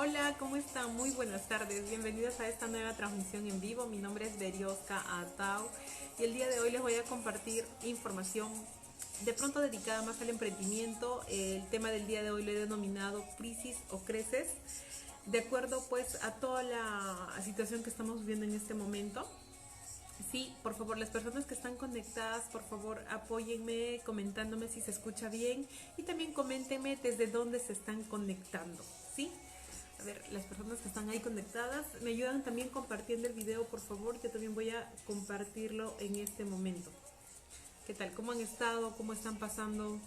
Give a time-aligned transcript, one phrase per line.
[0.00, 0.94] Hola, ¿cómo están?
[0.94, 1.90] Muy buenas tardes.
[1.90, 3.86] Bienvenidos a esta nueva transmisión en vivo.
[3.86, 5.66] Mi nombre es Berioska Atau
[6.20, 8.48] y el día de hoy les voy a compartir información
[9.24, 11.20] de pronto dedicada más al emprendimiento.
[11.26, 14.46] El tema del día de hoy lo he denominado crisis o creces,
[15.26, 19.26] de acuerdo pues a toda la situación que estamos viviendo en este momento.
[20.30, 25.28] Sí, por favor, las personas que están conectadas, por favor, apóyenme comentándome si se escucha
[25.28, 28.84] bien y también coméntenme desde dónde se están conectando,
[29.16, 29.32] ¿sí?
[30.00, 33.80] A ver, las personas que están ahí conectadas, me ayudan también compartiendo el video, por
[33.80, 34.20] favor.
[34.22, 36.90] Yo también voy a compartirlo en este momento.
[37.86, 38.12] ¿Qué tal?
[38.12, 38.94] ¿Cómo han estado?
[38.96, 39.98] ¿Cómo están pasando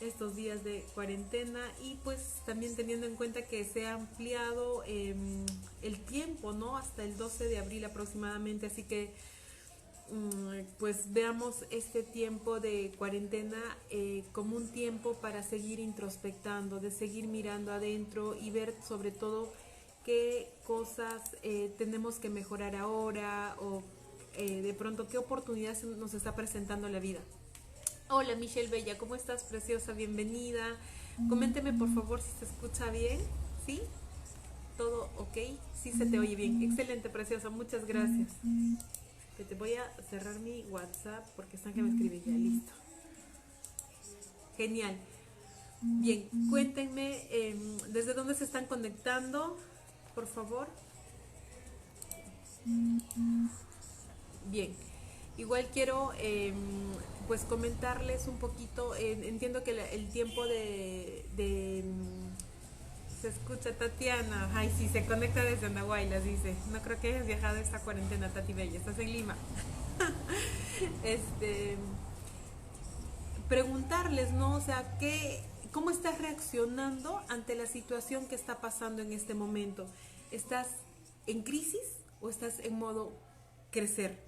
[0.00, 1.60] estos días de cuarentena?
[1.82, 5.44] Y pues también teniendo en cuenta que se ha ampliado em,
[5.82, 6.76] el tiempo, ¿no?
[6.76, 8.66] Hasta el 12 de abril aproximadamente.
[8.66, 9.12] Así que
[10.78, 13.58] pues veamos este tiempo de cuarentena
[13.90, 19.52] eh, como un tiempo para seguir introspectando, de seguir mirando adentro y ver sobre todo
[20.04, 23.82] qué cosas eh, tenemos que mejorar ahora o
[24.34, 27.20] eh, de pronto qué oportunidades nos está presentando la vida.
[28.10, 29.92] Hola Michelle Bella, ¿cómo estás preciosa?
[29.92, 30.76] Bienvenida.
[31.28, 33.20] Coménteme por favor si se escucha bien,
[33.64, 33.80] ¿sí?
[34.76, 35.38] ¿Todo ok?
[35.80, 36.60] Sí se te oye bien.
[36.62, 38.28] Excelente, preciosa, muchas gracias
[39.36, 42.72] que te voy a cerrar mi WhatsApp porque están que me escriben ya, listo.
[44.56, 44.96] Genial.
[45.82, 49.58] Bien, cuéntenme em, desde dónde se están conectando,
[50.14, 50.68] por favor.
[54.46, 54.74] Bien,
[55.36, 56.54] igual quiero em,
[57.26, 62.23] pues comentarles un poquito, entiendo que el tiempo de, em,
[63.24, 64.50] se escucha Tatiana.
[64.54, 66.54] Ay, sí, se conecta desde Andahuaylas, dice.
[66.70, 68.76] No creo que hayas viajado esta cuarentena, Tati Bella.
[68.76, 69.34] Estás en Lima.
[71.04, 71.78] este.
[73.48, 74.54] Preguntarles, ¿no?
[74.54, 75.42] O sea, ¿qué,
[75.72, 79.86] ¿cómo estás reaccionando ante la situación que está pasando en este momento?
[80.30, 80.68] ¿Estás
[81.26, 81.80] en crisis
[82.20, 83.18] o estás en modo
[83.70, 84.18] crecer?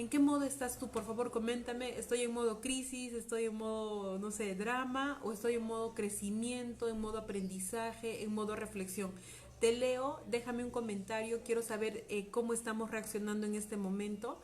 [0.00, 0.90] ¿En qué modo estás tú?
[0.90, 1.98] Por favor, coméntame.
[1.98, 3.12] ¿Estoy en modo crisis?
[3.12, 5.20] ¿Estoy en modo, no sé, drama?
[5.22, 9.12] ¿O estoy en modo crecimiento, en modo aprendizaje, en modo reflexión?
[9.60, 11.42] Te leo, déjame un comentario.
[11.44, 14.40] Quiero saber eh, cómo estamos reaccionando en este momento.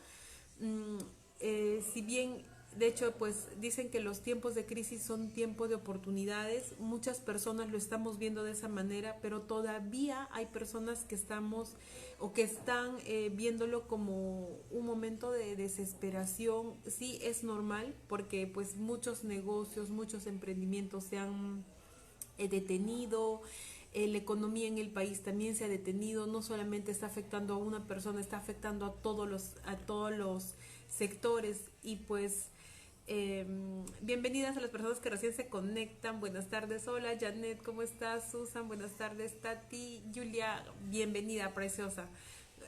[0.61, 0.99] Mm,
[1.41, 2.45] eh, si bien
[2.79, 6.75] de hecho, pues dicen que los tiempos de crisis son tiempos de oportunidades.
[6.79, 11.75] Muchas personas lo estamos viendo de esa manera, pero todavía hay personas que estamos
[12.19, 16.75] o que están eh, viéndolo como un momento de desesperación.
[16.87, 21.65] Sí, es normal porque pues muchos negocios, muchos emprendimientos se han
[22.37, 23.41] eh, detenido.
[23.95, 26.27] Eh, la economía en el país también se ha detenido.
[26.27, 30.55] No solamente está afectando a una persona, está afectando a todos los, a todos los
[30.89, 32.51] sectores y pues
[33.09, 36.19] Em, bienvenidas a las personas que recién se conectan.
[36.19, 36.89] Buenas tardes.
[36.89, 38.33] Hola, Janet, ¿cómo estás?
[38.33, 39.41] Susan, buenas tardes.
[39.41, 42.09] Tati, Julia, bienvenida, preciosa.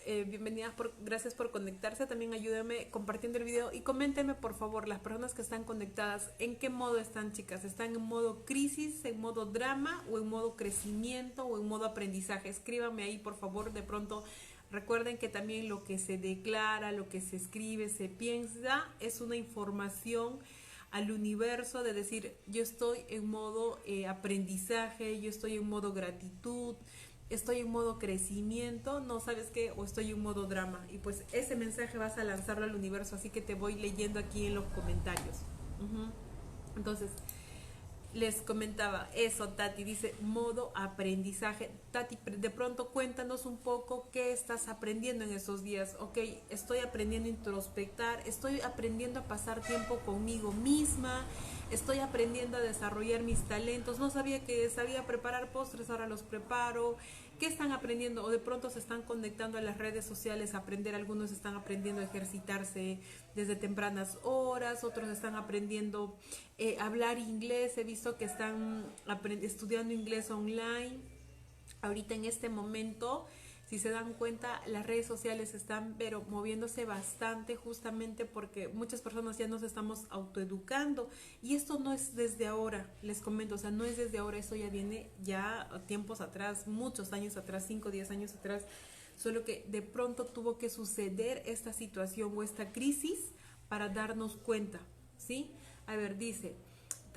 [0.06, 2.06] Eh, bienvenidas, por, gracias por conectarse.
[2.06, 6.54] También ayúdenme compartiendo el video y coméntenme, por favor, las personas que están conectadas, ¿en
[6.54, 7.64] qué modo están, chicas?
[7.64, 12.48] ¿Están en modo crisis, en modo drama o en modo crecimiento o en modo aprendizaje?
[12.48, 14.22] Escríbanme ahí, por favor, de pronto
[14.70, 19.36] Recuerden que también lo que se declara, lo que se escribe, se piensa, es una
[19.36, 20.38] información
[20.90, 26.76] al universo de decir, yo estoy en modo eh, aprendizaje, yo estoy en modo gratitud,
[27.30, 30.86] estoy en modo crecimiento, no sabes qué, o estoy en modo drama.
[30.90, 34.46] Y pues ese mensaje vas a lanzarlo al universo, así que te voy leyendo aquí
[34.46, 35.38] en los comentarios.
[36.76, 37.10] Entonces,
[38.14, 41.70] les comentaba eso, Tati, dice modo aprendizaje.
[41.90, 45.94] Tati, de pronto cuéntanos un poco qué estás aprendiendo en esos días.
[46.00, 51.26] Ok, estoy aprendiendo a introspectar, estoy aprendiendo a pasar tiempo conmigo misma,
[51.70, 53.98] estoy aprendiendo a desarrollar mis talentos.
[53.98, 56.96] No sabía que sabía preparar postres, ahora los preparo.
[57.38, 58.24] ¿Qué están aprendiendo?
[58.24, 60.96] O de pronto se están conectando a las redes sociales a aprender.
[60.96, 62.98] Algunos están aprendiendo a ejercitarse
[63.36, 66.18] desde tempranas horas, otros están aprendiendo
[66.58, 67.78] eh, hablar inglés.
[67.78, 68.92] He visto que están
[69.40, 70.98] estudiando inglés online.
[71.80, 73.28] Ahorita en este momento
[73.68, 79.36] si se dan cuenta, las redes sociales están pero moviéndose bastante justamente porque muchas personas
[79.36, 81.10] ya nos estamos autoeducando
[81.42, 84.56] y esto no es desde ahora, les comento, o sea, no es desde ahora, eso
[84.56, 88.64] ya viene ya tiempos atrás, muchos años atrás, 5, 10 años atrás,
[89.18, 93.18] solo que de pronto tuvo que suceder esta situación o esta crisis
[93.68, 94.80] para darnos cuenta,
[95.18, 95.50] ¿sí?
[95.86, 96.56] A ver, dice,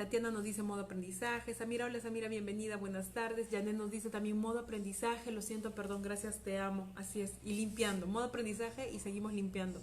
[0.02, 1.54] Tatiana nos dice modo aprendizaje.
[1.54, 3.50] Samira, hola Samira, bienvenida, buenas tardes.
[3.52, 5.30] Janet nos dice también modo aprendizaje.
[5.30, 6.92] Lo siento, perdón, gracias, te amo.
[6.96, 7.34] Así es.
[7.44, 8.08] Y limpiando.
[8.08, 9.80] Modo aprendizaje y seguimos limpiando.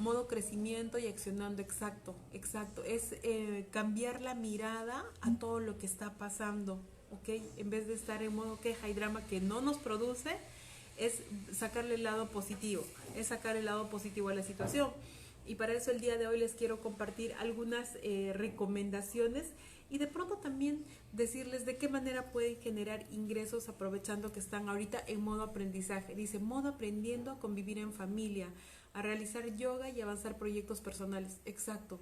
[0.00, 1.62] Modo crecimiento y accionando.
[1.62, 2.82] Exacto, exacto.
[2.82, 6.80] Es eh, cambiar la mirada a todo lo que está pasando.
[7.12, 7.28] ¿ok?
[7.56, 10.36] En vez de estar en modo queja y drama que no nos produce,
[10.96, 11.20] es
[11.52, 12.82] sacarle el lado positivo,
[13.14, 14.90] es sacar el lado positivo a la situación.
[15.46, 19.52] Y para eso el día de hoy les quiero compartir algunas eh, recomendaciones
[19.90, 25.02] y de pronto también decirles de qué manera pueden generar ingresos aprovechando que están ahorita
[25.06, 26.14] en modo aprendizaje.
[26.14, 28.48] Dice, modo aprendiendo a convivir en familia,
[28.94, 31.40] a realizar yoga y avanzar proyectos personales.
[31.44, 32.00] Exacto.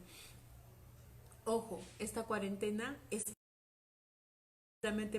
[1.45, 3.25] Ojo, esta cuarentena es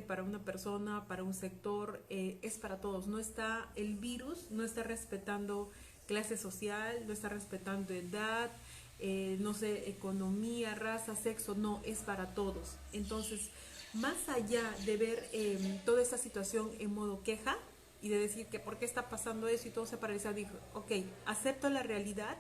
[0.06, 3.08] para una persona, para un sector, eh, es para todos.
[3.08, 5.72] No está el virus, no está respetando
[6.14, 8.52] clase social, no está respetando edad,
[9.00, 12.78] eh, no sé, economía, raza, sexo, no, es para todos.
[12.92, 13.50] Entonces,
[13.96, 17.58] más allá de ver em, toda esta situación en modo queja
[18.00, 20.92] y de decir que por qué está pasando eso y todo se paraliza, dijo, ok,
[21.26, 22.38] acepto la realidad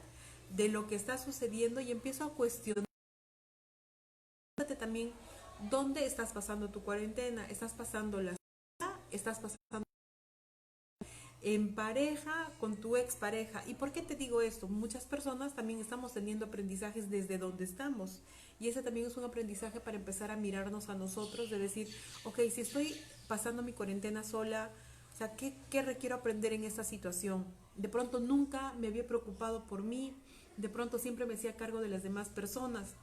[0.51, 2.85] de lo que está sucediendo y empiezo a cuestionar
[4.77, 5.13] también
[5.71, 8.35] dónde estás pasando tu cuarentena, estás pasando la
[9.09, 9.83] estás pasando
[11.43, 13.63] en pareja, con tu expareja.
[13.67, 14.69] ¿Y por qué te digo esto?
[14.69, 18.21] Muchas personas también estamos teniendo aprendizajes desde donde estamos.
[18.59, 21.89] Y ese también es un aprendizaje para empezar a mirarnos a nosotros, de decir,
[22.23, 22.95] ok, si estoy
[23.27, 24.71] pasando mi cuarentena sola,
[25.13, 27.45] o sea, ¿qué, qué requiero aprender en esta situación?
[27.75, 30.15] De pronto nunca me había preocupado por mí,
[30.55, 32.95] de pronto siempre me hacía cargo de las demás personas.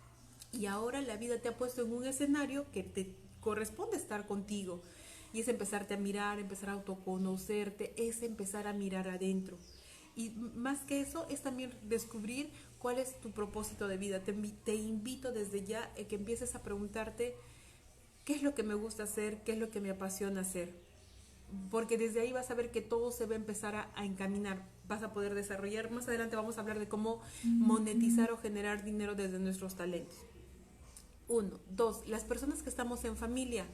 [0.51, 4.83] Y ahora la vida te ha puesto en un escenario que te corresponde estar contigo.
[5.32, 9.59] Y es empezarte a mirar, empezar a autoconocerte, es empezar a mirar adentro.
[10.17, 14.23] Y más que eso, es también descubrir cuál es tu propósito de vida.
[14.23, 17.37] Te, te invito desde ya a que empieces a preguntarte
[18.25, 20.75] qué es lo que me gusta hacer, qué es lo que me apasiona hacer.
[21.71, 24.65] Porque desde ahí vas a ver que todo se va a empezar a, a encaminar.
[24.87, 25.91] Vas a poder desarrollar.
[25.91, 30.17] Más adelante vamos a hablar de cómo monetizar o generar dinero desde nuestros talentos.
[31.29, 31.61] Uno.
[31.71, 33.67] Dos, las personas que estamos en familia.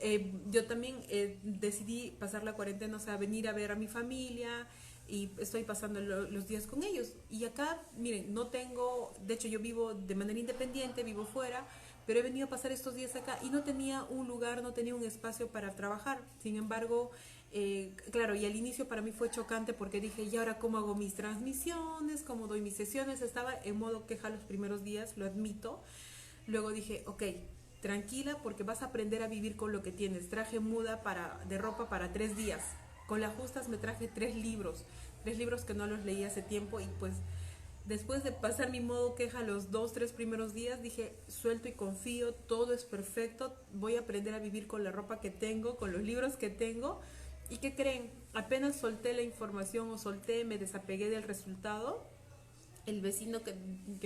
[0.00, 3.88] Eh, yo también eh, decidí pasar la cuarentena, o sea, venir a ver a mi
[3.88, 4.68] familia
[5.08, 7.14] y estoy pasando los días con ellos.
[7.30, 11.66] Y acá, miren, no tengo, de hecho yo vivo de manera independiente, vivo fuera,
[12.06, 14.94] pero he venido a pasar estos días acá y no tenía un lugar, no tenía
[14.94, 16.20] un espacio para trabajar.
[16.40, 17.10] Sin embargo,
[17.50, 20.94] eh, claro, y al inicio para mí fue chocante porque dije, ¿y ahora cómo hago
[20.94, 22.22] mis transmisiones?
[22.22, 23.22] ¿Cómo doy mis sesiones?
[23.22, 25.82] Estaba en modo queja los primeros días, lo admito.
[26.46, 27.22] Luego dije, ok,
[27.80, 30.28] tranquila porque vas a aprender a vivir con lo que tienes.
[30.28, 32.62] Traje muda para, de ropa para tres días.
[33.06, 34.84] Con las justas me traje tres libros,
[35.24, 37.14] tres libros que no los leí hace tiempo y pues
[37.86, 42.34] después de pasar mi modo queja los dos, tres primeros días, dije, suelto y confío,
[42.34, 46.02] todo es perfecto, voy a aprender a vivir con la ropa que tengo, con los
[46.02, 47.00] libros que tengo.
[47.48, 48.10] ¿Y qué creen?
[48.34, 52.06] Apenas solté la información o solté, me desapegué del resultado,
[52.88, 53.54] el vecino que,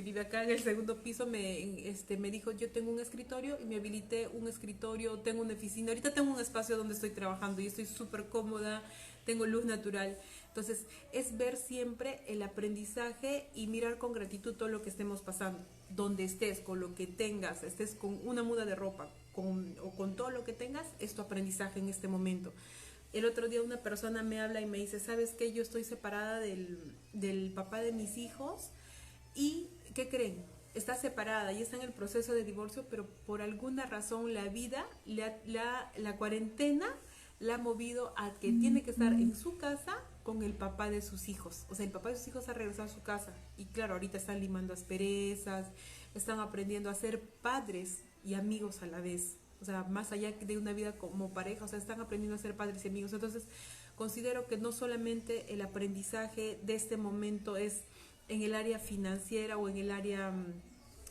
[0.03, 3.67] vive acá en el segundo piso me, este, me dijo, yo tengo un escritorio y
[3.67, 7.67] me habilité un escritorio, tengo una oficina, ahorita tengo un espacio donde estoy trabajando y
[7.67, 8.83] estoy súper cómoda,
[9.25, 10.19] tengo luz natural.
[10.49, 15.61] Entonces, es ver siempre el aprendizaje y mirar con gratitud todo lo que estemos pasando.
[15.91, 20.17] Donde estés, con lo que tengas, estés con una muda de ropa con, o con
[20.17, 22.53] todo lo que tengas, es tu aprendizaje en este momento.
[23.13, 25.53] El otro día una persona me habla y me dice, ¿sabes qué?
[25.53, 26.79] Yo estoy separada del,
[27.13, 28.71] del papá de mis hijos
[29.35, 30.45] y, ¿qué creen?
[30.75, 34.87] Está separada y está en el proceso de divorcio, pero por alguna razón la vida,
[35.05, 36.87] la, la, la cuarentena
[37.39, 41.03] la ha movido a que tiene que estar en su casa con el papá de
[41.03, 41.67] sus hijos.
[41.69, 43.35] O sea, el papá de sus hijos ha regresado a su casa.
[43.59, 45.67] Y claro, ahorita están limando asperezas,
[46.15, 50.59] están aprendiendo a ser padres y amigos a la vez o sea, más allá de
[50.59, 53.13] una vida como pareja, o sea, están aprendiendo a ser padres y amigos.
[53.13, 53.45] Entonces,
[53.97, 57.83] considero que no solamente el aprendizaje de este momento es
[58.29, 60.55] en el área financiera o en el área mm,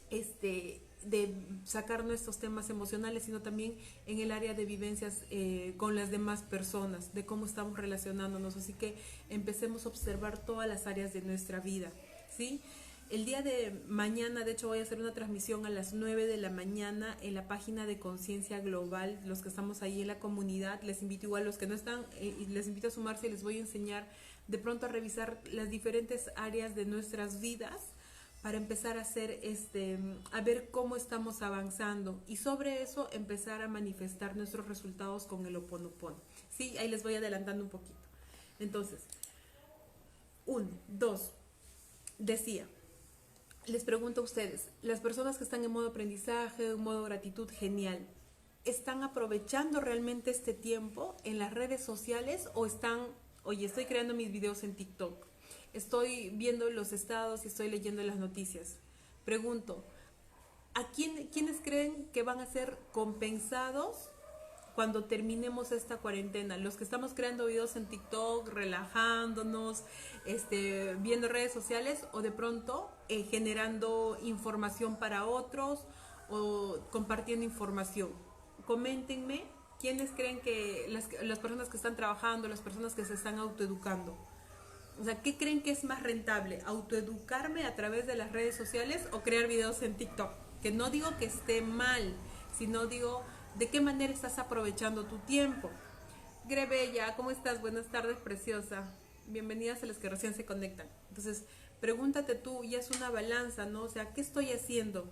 [0.10, 1.34] este, de
[1.66, 6.44] sacar nuestros temas emocionales, sino también en el área de vivencias eh, con las demás
[6.44, 8.56] personas, de cómo estamos relacionándonos.
[8.58, 8.96] Así que
[9.30, 11.92] empecemos a observar todas las áreas de nuestra vida,
[12.36, 12.62] ¿sí?
[13.12, 16.38] El día de mañana, de hecho, voy a hacer una transmisión a las 9 de
[16.38, 19.20] la mañana en la página de Conciencia Global.
[19.26, 22.34] Los que estamos ahí en la comunidad, les invito igual, los que no están, eh,
[22.48, 24.08] les invito a sumarse y les voy a enseñar
[24.48, 27.82] de pronto a revisar las diferentes áreas de nuestras vidas
[28.42, 30.00] para empezar a hacer este
[30.32, 35.58] a ver cómo estamos avanzando y sobre eso empezar a manifestar nuestros resultados con el
[35.58, 36.16] oponopono.
[36.50, 38.00] Sí, ahí les voy adelantando un poquito.
[38.58, 39.02] Entonces,
[40.46, 41.32] uno, dos,
[42.18, 42.66] decía,
[43.72, 48.06] les pregunto a ustedes, las personas que están en modo aprendizaje, en modo gratitud, genial,
[48.66, 53.00] ¿están aprovechando realmente este tiempo en las redes sociales o están,
[53.44, 55.26] oye, estoy creando mis videos en TikTok,
[55.72, 58.76] estoy viendo los estados y estoy leyendo las noticias?
[59.24, 59.86] Pregunto,
[60.74, 64.10] ¿a quién, quiénes creen que van a ser compensados
[64.76, 66.58] cuando terminemos esta cuarentena.
[66.58, 69.84] Los que estamos creando videos en TikTok, relajándonos,
[70.26, 75.80] este, viendo redes sociales o de pronto eh, generando información para otros
[76.30, 78.12] o compartiendo información.
[78.66, 79.44] Coméntenme
[79.80, 84.16] quiénes creen que las, las personas que están trabajando, las personas que se están autoeducando.
[85.00, 86.62] O sea, ¿qué creen que es más rentable?
[86.66, 90.32] ¿Autoeducarme a través de las redes sociales o crear videos en TikTok?
[90.62, 92.14] Que no digo que esté mal,
[92.56, 93.24] sino digo
[93.56, 95.70] de qué manera estás aprovechando tu tiempo.
[96.48, 97.62] Grebella, ¿cómo estás?
[97.62, 98.86] Buenas tardes, preciosa.
[99.28, 100.88] Bienvenidas a los que recién se conectan.
[101.10, 101.46] Entonces,
[101.80, 103.84] pregúntate tú, ya es una balanza, ¿no?
[103.84, 105.10] O sea, ¿qué estoy haciendo?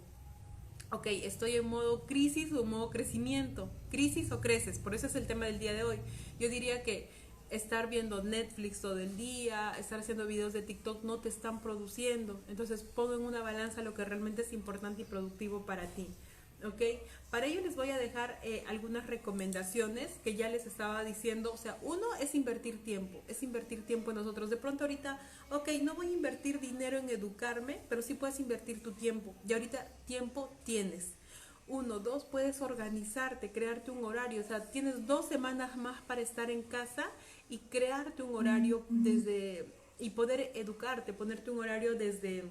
[0.91, 3.69] Ok, estoy en modo crisis o modo crecimiento.
[3.91, 5.99] Crisis o creces, por eso es el tema del día de hoy.
[6.39, 7.09] Yo diría que
[7.51, 12.43] estar viendo Netflix todo el día, estar haciendo videos de TikTok no te están produciendo.
[12.47, 16.07] Entonces pongo en una balanza lo que realmente es importante y productivo para ti.
[16.65, 16.81] ¿Ok?
[17.29, 21.53] Para ello les voy a dejar eh, algunas recomendaciones que ya les estaba diciendo.
[21.53, 24.49] O sea, uno es invertir tiempo, es invertir tiempo en nosotros.
[24.49, 25.19] De pronto ahorita,
[25.51, 29.33] ok, no voy a invertir dinero en educarme, pero sí puedes invertir tu tiempo.
[29.47, 31.13] Y ahorita tiempo tienes.
[31.67, 34.41] Uno, dos, puedes organizarte, crearte un horario.
[34.41, 37.05] O sea, tienes dos semanas más para estar en casa
[37.47, 42.45] y crearte un horario desde y poder educarte, ponerte un horario desde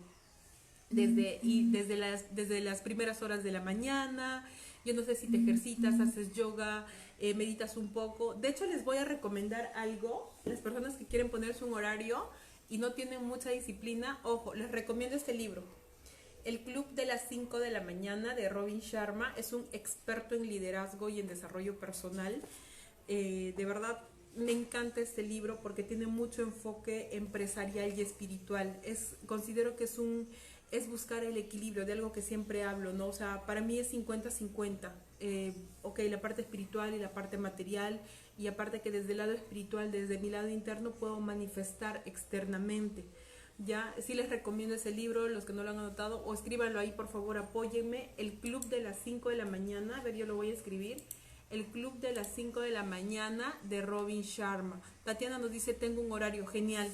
[0.90, 4.48] desde y desde las desde las primeras horas de la mañana.
[4.84, 6.86] Yo no sé si te ejercitas, haces yoga,
[7.18, 8.34] eh, meditas un poco.
[8.34, 10.32] De hecho, les voy a recomendar algo.
[10.44, 12.30] Las personas que quieren ponerse un horario
[12.70, 15.62] y no tienen mucha disciplina, ojo, les recomiendo este libro.
[16.44, 20.46] El Club de las 5 de la mañana de Robin Sharma es un experto en
[20.46, 22.40] liderazgo y en desarrollo personal.
[23.08, 24.02] Eh, de verdad,
[24.36, 28.78] me encanta este libro porque tiene mucho enfoque empresarial y espiritual.
[28.84, 30.28] Es, considero que es un
[30.70, 33.06] es buscar el equilibrio de algo que siempre hablo, ¿no?
[33.06, 34.92] O sea, para mí es 50-50.
[35.20, 38.00] Eh, ok, la parte espiritual y la parte material,
[38.38, 43.04] y aparte que desde el lado espiritual, desde mi lado interno, puedo manifestar externamente.
[43.58, 46.92] Ya, sí les recomiendo ese libro, los que no lo han anotado, o escríbanlo ahí,
[46.92, 48.10] por favor, apóyenme.
[48.16, 50.98] El Club de las 5 de la mañana, a ver, yo lo voy a escribir
[51.50, 54.80] el club de las 5 de la mañana de Robin Sharma.
[55.04, 56.90] Tatiana nos dice, tengo un horario genial.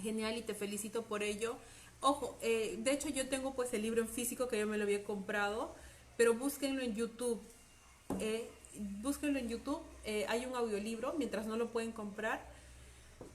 [0.00, 1.56] Genial y te felicito por ello.
[2.02, 4.82] Ojo, eh, de hecho yo tengo pues el libro en físico que yo me lo
[4.82, 5.72] había comprado,
[6.16, 7.40] pero búsquenlo en YouTube.
[8.18, 8.48] Eh,
[9.00, 9.80] búsquenlo en YouTube.
[10.04, 12.44] Eh, hay un audiolibro mientras no lo pueden comprar.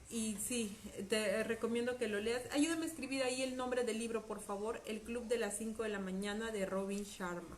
[0.09, 0.77] Y sí,
[1.09, 2.43] te recomiendo que lo leas.
[2.51, 4.81] Ayúdame a escribir ahí el nombre del libro, por favor.
[4.85, 7.57] El Club de las 5 de la mañana de Robin Sharma.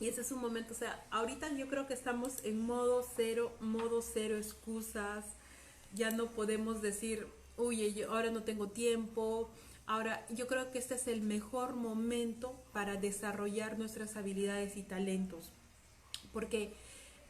[0.00, 3.52] Y ese es un momento, o sea, ahorita yo creo que estamos en modo cero,
[3.60, 5.24] modo cero excusas.
[5.92, 9.50] Ya no podemos decir, uy, yo ahora no tengo tiempo.
[9.86, 15.52] Ahora, yo creo que este es el mejor momento para desarrollar nuestras habilidades y talentos.
[16.32, 16.74] Porque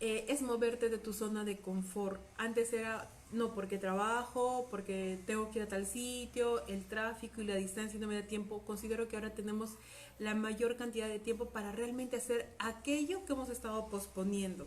[0.01, 2.21] eh, es moverte de tu zona de confort.
[2.37, 7.47] Antes era, no, porque trabajo, porque tengo que ir a tal sitio, el tráfico y
[7.47, 8.63] la distancia no me da tiempo.
[8.65, 9.77] Considero que ahora tenemos
[10.19, 14.67] la mayor cantidad de tiempo para realmente hacer aquello que hemos estado posponiendo.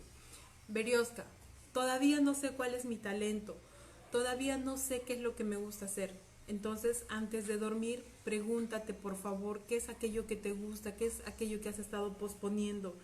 [0.68, 1.26] Berioska,
[1.74, 3.58] todavía no sé cuál es mi talento,
[4.16, 6.14] todavía no sé qué es lo que me gusta hacer.
[6.48, 11.22] Entonces, antes de dormir, pregúntate por favor qué es aquello que te gusta, qué es
[11.26, 12.96] aquello que has estado posponiendo.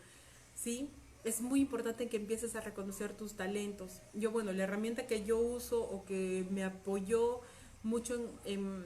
[0.55, 0.89] ¿Sí?
[1.25, 4.01] Es muy importante que empieces a reconocer tus talentos.
[4.13, 7.41] Yo, bueno, la herramienta que yo uso o que me apoyó
[7.83, 8.85] mucho en,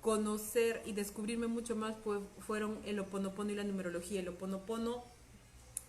[0.00, 4.20] conocer y descubrirme mucho más pues, fueron el oponopono y la numerología.
[4.20, 5.02] El oponopono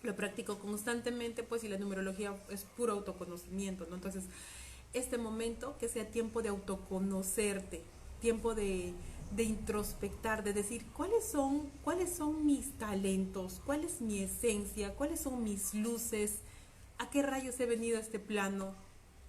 [0.02, 3.94] lo practico constantemente, pues, y la numerología es puro autoconocimiento, ¿no?
[3.94, 4.24] Entonces,
[4.96, 7.82] este momento que sea tiempo de autoconocerte,
[8.20, 8.94] tiempo de,
[9.30, 15.20] de introspectar, de decir cuáles son, cuáles son mis talentos, cuál es mi esencia, cuáles
[15.20, 16.38] son mis luces,
[16.98, 18.74] a qué rayos he venido a este plano,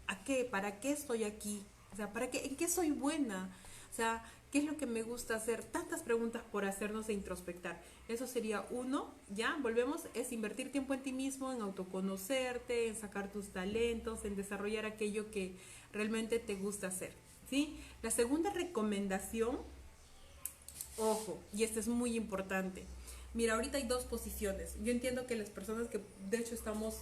[0.08, 3.50] a qué, para qué estoy aquí, o sea, para qué, en qué soy buena,
[3.92, 5.62] o sea, ¿Qué es lo que me gusta hacer?
[5.64, 7.82] Tantas preguntas por hacernos e introspectar.
[8.08, 13.30] Eso sería uno, ya, volvemos, es invertir tiempo en ti mismo, en autoconocerte, en sacar
[13.30, 15.58] tus talentos, en desarrollar aquello que
[15.92, 17.12] realmente te gusta hacer,
[17.50, 17.78] ¿sí?
[18.02, 19.60] La segunda recomendación,
[20.98, 22.86] ojo, y esto es muy importante.
[23.34, 24.76] Mira, ahorita hay dos posiciones.
[24.82, 26.00] Yo entiendo que las personas que
[26.30, 27.02] de hecho estamos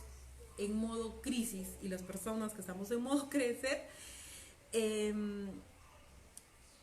[0.58, 3.84] en modo crisis y las personas que estamos en modo crecer,
[4.74, 5.14] eh,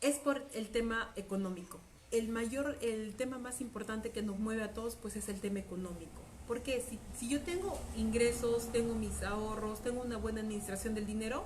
[0.03, 1.79] es por el tema económico.
[2.11, 5.59] El mayor, el tema más importante que nos mueve a todos, pues es el tema
[5.59, 6.21] económico.
[6.47, 11.45] Porque si, si yo tengo ingresos, tengo mis ahorros, tengo una buena administración del dinero,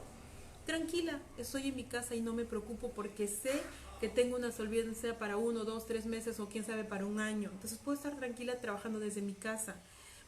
[0.66, 3.62] tranquila, estoy en mi casa y no me preocupo porque sé
[4.02, 7.50] que tengo una solvencia para uno, dos, tres meses o quién sabe para un año.
[7.54, 9.82] Entonces puedo estar tranquila trabajando desde mi casa.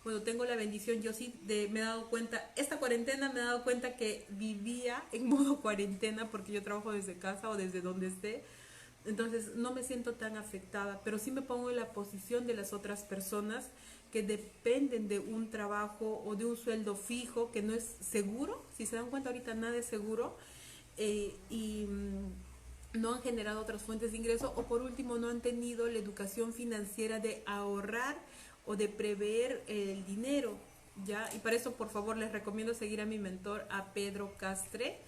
[0.04, 3.44] Bueno, tengo la bendición, yo sí de, me he dado cuenta, esta cuarentena me he
[3.44, 8.08] dado cuenta que vivía en modo cuarentena porque yo trabajo desde casa o desde donde
[8.08, 8.44] esté.
[9.06, 12.74] Entonces no me siento tan afectada, pero sí me pongo en la posición de las
[12.74, 13.70] otras personas
[14.12, 18.66] que dependen de un trabajo o de un sueldo fijo que no es seguro.
[18.76, 20.38] Si se dan cuenta ahorita nada es seguro.
[20.98, 25.42] Eh, y mm, no han generado otras fuentes de ingreso o por último no han
[25.42, 28.18] tenido la educación financiera de ahorrar
[28.70, 30.56] o de prever el dinero,
[31.04, 31.28] ¿ya?
[31.36, 35.00] Y para eso, por favor, les recomiendo seguir a mi mentor, a Pedro Castre.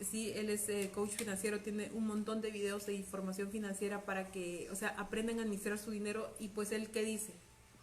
[0.00, 4.30] Sí, él es eh, coach financiero, tiene un montón de videos de información financiera para
[4.30, 7.32] que, o sea, aprendan a administrar su dinero y pues él, ¿qué dice?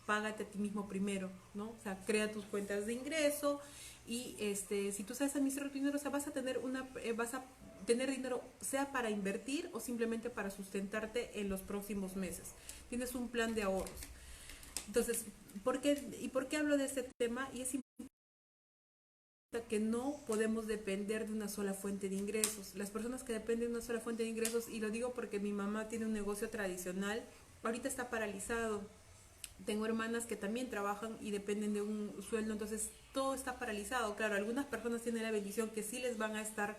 [0.05, 1.71] Págate a ti mismo primero, ¿no?
[1.71, 3.59] O sea, crea tus cuentas de ingreso
[4.07, 7.11] y este, si tú sabes administrar tu dinero, o sea, vas a tener una, eh,
[7.11, 7.43] vas a
[7.85, 12.53] tener dinero sea para invertir o simplemente para sustentarte en los próximos meses.
[12.87, 13.91] Tienes un plan de ahorros.
[14.87, 15.25] Entonces,
[15.63, 17.49] ¿por qué, ¿y por qué hablo de este tema?
[17.53, 18.07] Y es importante
[19.69, 22.75] que no podemos depender de una sola fuente de ingresos.
[22.75, 25.51] Las personas que dependen de una sola fuente de ingresos, y lo digo porque mi
[25.51, 27.23] mamá tiene un negocio tradicional,
[27.63, 28.81] ahorita está paralizado.
[29.65, 34.15] Tengo hermanas que también trabajan y dependen de un sueldo, entonces todo está paralizado.
[34.15, 36.77] Claro, algunas personas tienen la bendición que sí les van a estar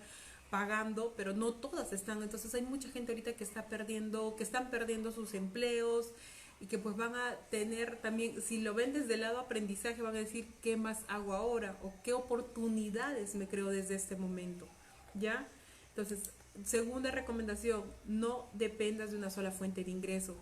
[0.51, 2.23] pagando, pero no todas están.
[2.23, 6.13] Entonces hay mucha gente ahorita que está perdiendo, que están perdiendo sus empleos,
[6.61, 10.17] y que pues van a tener también, si lo ven desde el lado aprendizaje, van
[10.17, 14.69] a decir qué más hago ahora o qué oportunidades me creo desde este momento,
[15.15, 15.49] ¿ya?
[15.91, 16.33] Entonces,
[16.65, 20.37] segunda recomendación, no dependas de una sola fuente de ingreso.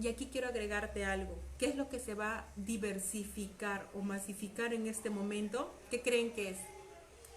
[0.00, 1.36] Y aquí quiero agregarte algo.
[1.58, 5.74] ¿Qué es lo que se va a diversificar o masificar en este momento?
[5.90, 6.58] ¿Qué creen que es?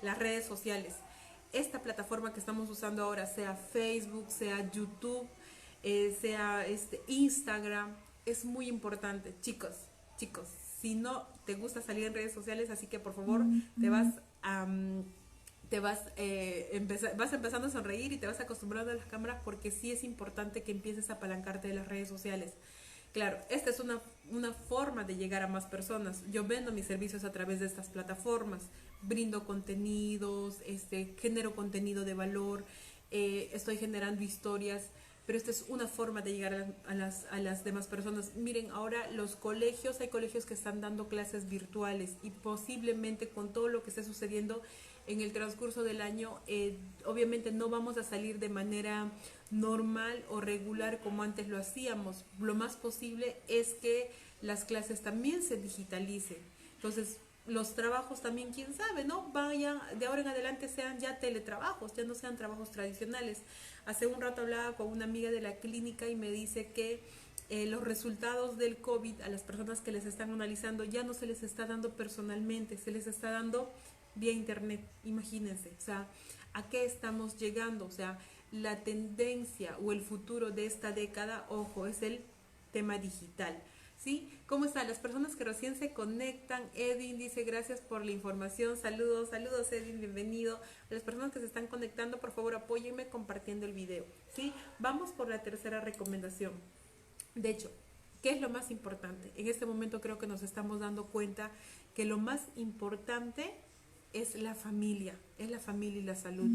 [0.03, 0.95] Las redes sociales.
[1.53, 5.27] Esta plataforma que estamos usando ahora, sea Facebook, sea YouTube,
[5.83, 9.73] eh, sea este Instagram, es muy importante, chicos,
[10.17, 10.47] chicos,
[10.79, 13.43] si no te gusta salir en redes sociales, así que por favor
[13.79, 14.67] te vas a...
[15.69, 16.85] te vas, eh,
[17.17, 20.63] vas empezando a sonreír y te vas acostumbrando a las cámaras porque sí es importante
[20.63, 22.53] que empieces a apalancarte de las redes sociales.
[23.13, 26.23] Claro, esta es una, una forma de llegar a más personas.
[26.31, 28.63] Yo vendo mis servicios a través de estas plataformas,
[29.01, 32.65] brindo contenidos, este, genero contenido de valor,
[33.11, 34.89] eh, estoy generando historias
[35.25, 38.35] pero esta es una forma de llegar a las, a las demás personas.
[38.35, 43.67] Miren, ahora los colegios, hay colegios que están dando clases virtuales y posiblemente con todo
[43.67, 44.61] lo que esté sucediendo
[45.07, 49.11] en el transcurso del año, eh, obviamente no vamos a salir de manera
[49.49, 52.23] normal o regular como antes lo hacíamos.
[52.39, 56.37] Lo más posible es que las clases también se digitalicen.
[56.75, 59.31] Entonces, los trabajos también, quién sabe, ¿no?
[59.31, 63.39] Vayan, de ahora en adelante sean ya teletrabajos, ya no sean trabajos tradicionales.
[63.85, 67.03] Hace un rato hablaba con una amiga de la clínica y me dice que
[67.49, 71.25] eh, los resultados del COVID a las personas que les están analizando ya no se
[71.25, 73.71] les está dando personalmente, se les está dando
[74.15, 74.81] vía internet.
[75.03, 76.07] Imagínense, o sea,
[76.53, 77.85] ¿a qué estamos llegando?
[77.85, 78.19] O sea,
[78.51, 82.21] la tendencia o el futuro de esta década, ojo, es el
[82.71, 83.61] tema digital.
[83.97, 84.29] ¿sí?
[84.51, 86.61] ¿Cómo están las personas que recién se conectan?
[86.75, 90.59] Edwin dice gracias por la información, saludos, saludos Edwin, bienvenido.
[90.89, 94.51] las personas que se están conectando, por favor apóyenme compartiendo el video, ¿sí?
[94.77, 96.51] Vamos por la tercera recomendación.
[97.33, 97.71] De hecho,
[98.21, 99.31] ¿qué es lo más importante?
[99.37, 101.51] En este momento creo que nos estamos dando cuenta
[101.95, 103.53] que lo más importante
[104.11, 106.51] es la familia, es la familia y la salud.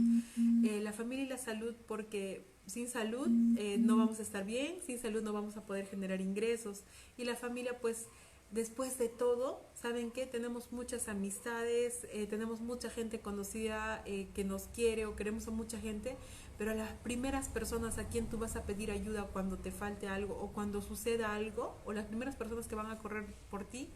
[0.66, 4.76] Eh, la familia y la salud porque sin salud eh, no vamos a estar bien,
[4.85, 6.83] sin salud no vamos a poder generar ingresos.
[7.16, 8.07] Y la familia, pues,
[8.50, 10.26] después de todo, ¿saben qué?
[10.26, 15.50] Tenemos muchas amistades, eh, tenemos mucha gente conocida eh, que nos quiere o queremos a
[15.50, 16.16] mucha gente,
[16.59, 20.38] pero las primeras personas a quien tú vas a pedir ayuda cuando te falte algo
[20.40, 23.88] o cuando suceda algo, o las primeras personas que van a correr por ti,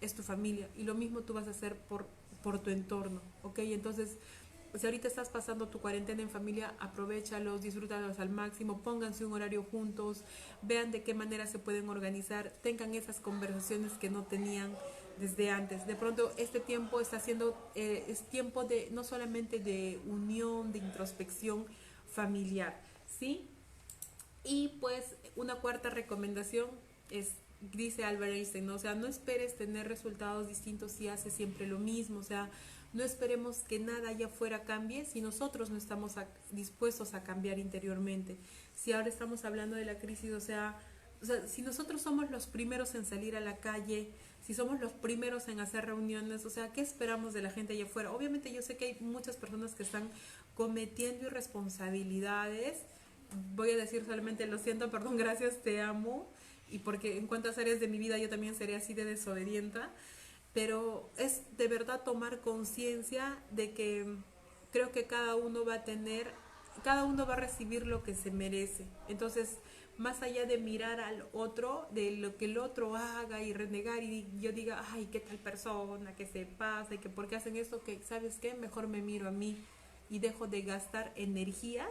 [0.00, 0.68] es tu familia.
[0.76, 2.06] Y lo mismo tú vas a hacer por,
[2.42, 3.58] por tu entorno, ¿ok?
[3.60, 4.16] Entonces,
[4.74, 9.64] si ahorita estás pasando tu cuarentena en familia, aprovechalos, disfrútalos al máximo, pónganse un horario
[9.64, 10.24] juntos,
[10.62, 14.76] vean de qué manera se pueden organizar, tengan esas conversaciones que no tenían
[15.18, 15.86] desde antes.
[15.86, 20.78] De pronto este tiempo está siendo, eh, es tiempo de no solamente de unión, de
[20.78, 21.66] introspección
[22.10, 23.50] familiar, ¿sí?
[24.44, 26.68] Y pues una cuarta recomendación
[27.10, 28.74] es dice Albert Einstein, ¿no?
[28.74, 32.50] o sea, no esperes tener resultados distintos si haces siempre lo mismo, o sea,
[32.92, 36.14] no esperemos que nada allá afuera cambie si nosotros no estamos
[36.50, 38.38] dispuestos a cambiar interiormente.
[38.74, 40.80] Si ahora estamos hablando de la crisis, o sea,
[41.46, 44.10] si nosotros somos los primeros en salir a la calle,
[44.46, 47.84] si somos los primeros en hacer reuniones, o sea, ¿qué esperamos de la gente allá
[47.84, 48.12] afuera?
[48.12, 50.10] Obviamente yo sé que hay muchas personas que están
[50.54, 52.84] cometiendo irresponsabilidades
[53.54, 56.30] voy a decir solamente lo siento, perdón, gracias, te amo.
[56.70, 59.90] Y porque en cuantas áreas de mi vida yo también seré así de desobedienta.
[60.52, 64.16] Pero es de verdad tomar conciencia de que
[64.72, 66.32] creo que cada uno va a tener,
[66.82, 68.86] cada uno va a recibir lo que se merece.
[69.08, 69.58] Entonces,
[69.98, 74.30] más allá de mirar al otro, de lo que el otro haga y renegar y
[74.38, 77.82] yo diga, ay, qué tal persona, que se pasa y que por qué hacen esto,
[77.82, 79.60] que sabes qué, mejor me miro a mí
[80.08, 81.90] y dejo de gastar energías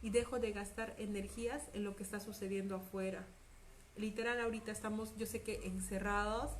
[0.00, 3.26] y dejo de gastar energías en lo que está sucediendo afuera.
[3.96, 6.50] Literal, ahorita estamos, yo sé que encerrados,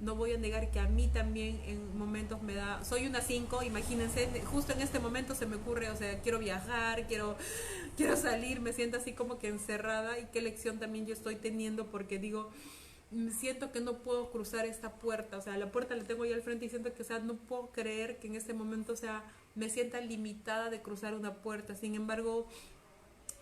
[0.00, 3.62] no voy a negar que a mí también en momentos me da, soy una 5,
[3.62, 7.36] imagínense, justo en este momento se me ocurre, o sea, quiero viajar, quiero,
[7.96, 11.86] quiero salir, me siento así como que encerrada y qué lección también yo estoy teniendo
[11.86, 12.50] porque digo,
[13.38, 16.42] siento que no puedo cruzar esta puerta, o sea, la puerta la tengo ahí al
[16.42, 19.24] frente y siento que, o sea, no puedo creer que en este momento, o sea,
[19.54, 22.48] me sienta limitada de cruzar una puerta, sin embargo,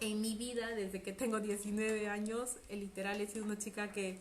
[0.00, 4.18] en mi vida, desde que tengo 19 años, literal he sido una chica que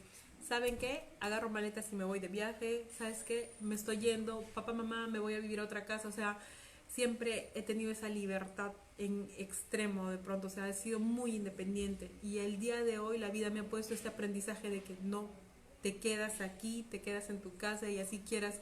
[0.52, 1.06] ¿saben qué?
[1.22, 3.54] Agarro maletas y me voy de viaje, ¿sabes qué?
[3.62, 6.40] Me estoy yendo, papá, mamá, me voy a vivir a otra casa, o sea,
[6.90, 12.12] siempre he tenido esa libertad en extremo de pronto, o sea, he sido muy independiente.
[12.22, 15.30] Y el día de hoy la vida me ha puesto este aprendizaje de que no
[15.82, 18.60] te quedas aquí, te quedas en tu casa y así quieras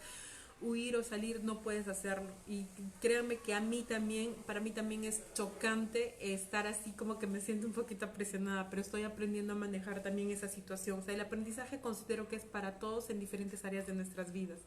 [0.61, 2.31] huir o salir, no puedes hacerlo.
[2.47, 2.65] Y
[3.01, 7.39] créanme que a mí también, para mí también es chocante estar así como que me
[7.39, 10.99] siento un poquito presionada, pero estoy aprendiendo a manejar también esa situación.
[10.99, 14.59] O sea, el aprendizaje considero que es para todos en diferentes áreas de nuestras vidas.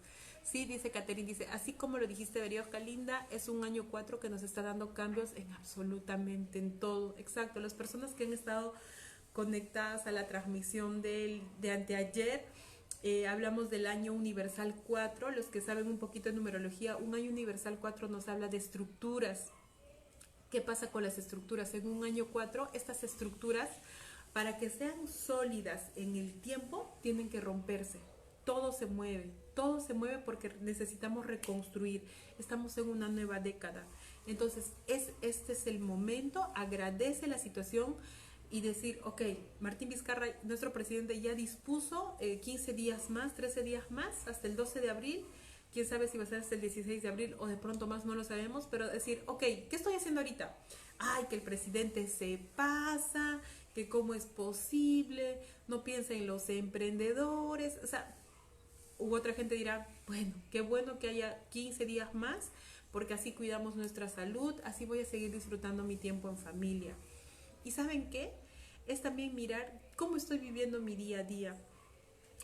[0.42, 4.28] Sí, dice Catherine, dice, así como lo dijiste, Berioja Linda, es un año cuatro que
[4.28, 7.14] nos está dando cambios en absolutamente en todo.
[7.18, 8.74] Exacto, las personas que han estado
[9.32, 12.44] conectadas a la transmisión de, de anteayer,
[13.02, 17.30] eh, hablamos del año universal 4, los que saben un poquito de numerología, un año
[17.30, 19.50] universal 4 nos habla de estructuras.
[20.50, 21.74] ¿Qué pasa con las estructuras?
[21.74, 23.68] En un año 4, estas estructuras,
[24.32, 27.98] para que sean sólidas en el tiempo, tienen que romperse.
[28.44, 32.04] Todo se mueve, todo se mueve porque necesitamos reconstruir.
[32.38, 33.84] Estamos en una nueva década.
[34.26, 37.96] Entonces, es, este es el momento, agradece la situación
[38.52, 39.22] y decir, ok,
[39.60, 44.56] Martín Vizcarra, nuestro presidente ya dispuso 15 eh, días más, 13 días más, hasta el
[44.56, 45.24] 12 de abril,
[45.72, 48.04] quién sabe si va a ser hasta el 16 de abril o de pronto más,
[48.04, 50.54] no lo sabemos, pero decir, ok, ¿qué estoy haciendo ahorita?
[50.98, 53.40] Ay, que el presidente se pasa,
[53.74, 58.14] que cómo es posible, no piensa en los emprendedores, o sea,
[58.98, 62.50] u otra gente dirá, bueno, qué bueno que haya 15 días más,
[62.90, 66.94] porque así cuidamos nuestra salud, así voy a seguir disfrutando mi tiempo en familia.
[67.64, 68.41] ¿Y saben qué?
[68.92, 71.56] Es también mirar cómo estoy viviendo mi día a día.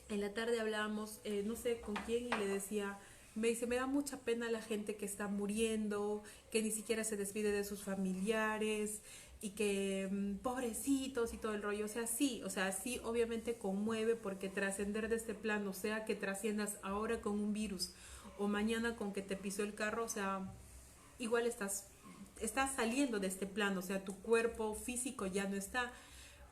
[0.09, 2.99] En la tarde hablábamos, eh, no sé con quién, y le decía,
[3.35, 7.17] me dice, me da mucha pena la gente que está muriendo, que ni siquiera se
[7.17, 9.03] despide de sus familiares
[9.41, 11.85] y que mm, pobrecitos y todo el rollo.
[11.85, 16.05] O sea, sí, o sea, sí, obviamente conmueve porque trascender de este plano, o sea,
[16.05, 17.93] que trasciendas ahora con un virus
[18.39, 20.53] o mañana con que te pisó el carro, o sea,
[21.19, 21.89] igual estás,
[22.41, 25.93] estás saliendo de este plano, o sea, tu cuerpo físico ya no está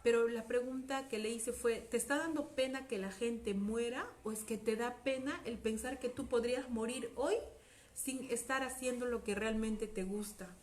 [0.07, 4.09] pero la pregunta que le hice fue, ¿te está dando pena que la gente muera
[4.23, 7.35] o es que te da pena el pensar que tú podrías morir hoy
[7.93, 10.55] sin estar haciendo lo que realmente te gusta?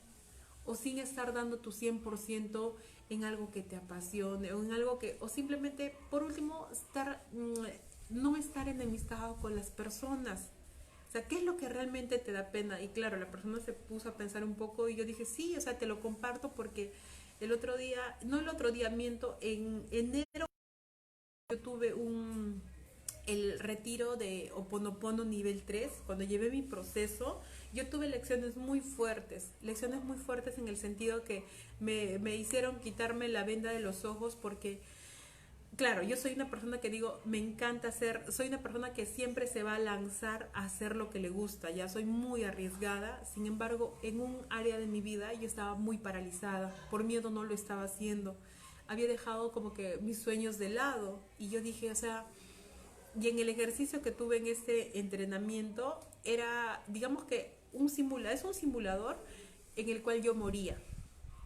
[0.63, 2.73] O sin estar dando tu 100%
[3.09, 7.65] en algo que te apasione o en algo que, o simplemente, por último, estar, mm,
[8.11, 10.51] no estar enemistado con las personas.
[11.09, 12.81] O sea, ¿qué es lo que realmente te da pena?
[12.81, 15.59] Y claro, la persona se puso a pensar un poco y yo dije, sí, o
[15.59, 16.93] sea, te lo comparto porque
[17.43, 20.45] el otro día, no el otro día, miento, en enero
[21.51, 22.61] yo tuve un
[23.25, 27.39] el retiro de Oponopono nivel 3, cuando llevé mi proceso,
[27.73, 31.43] yo tuve lecciones muy fuertes, lecciones muy fuertes en el sentido que
[31.79, 34.81] me, me hicieron quitarme la venda de los ojos porque
[35.75, 39.47] claro, yo soy una persona que digo, me encanta hacer, soy una persona que siempre
[39.47, 43.45] se va a lanzar a hacer lo que le gusta, ya soy muy arriesgada, sin
[43.45, 47.53] embargo, en un área de mi vida yo estaba muy paralizada, por miedo no lo
[47.53, 48.35] estaba haciendo,
[48.87, 52.25] había dejado como que mis sueños de lado y yo dije, o sea,
[53.19, 58.43] y en el ejercicio que tuve en este entrenamiento era, digamos que un simula, es
[58.43, 59.17] un simulador
[59.75, 60.77] en el cual yo moría.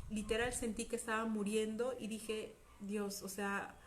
[0.10, 3.78] Literal sentí que estaba muriendo y dije, Dios, o sea,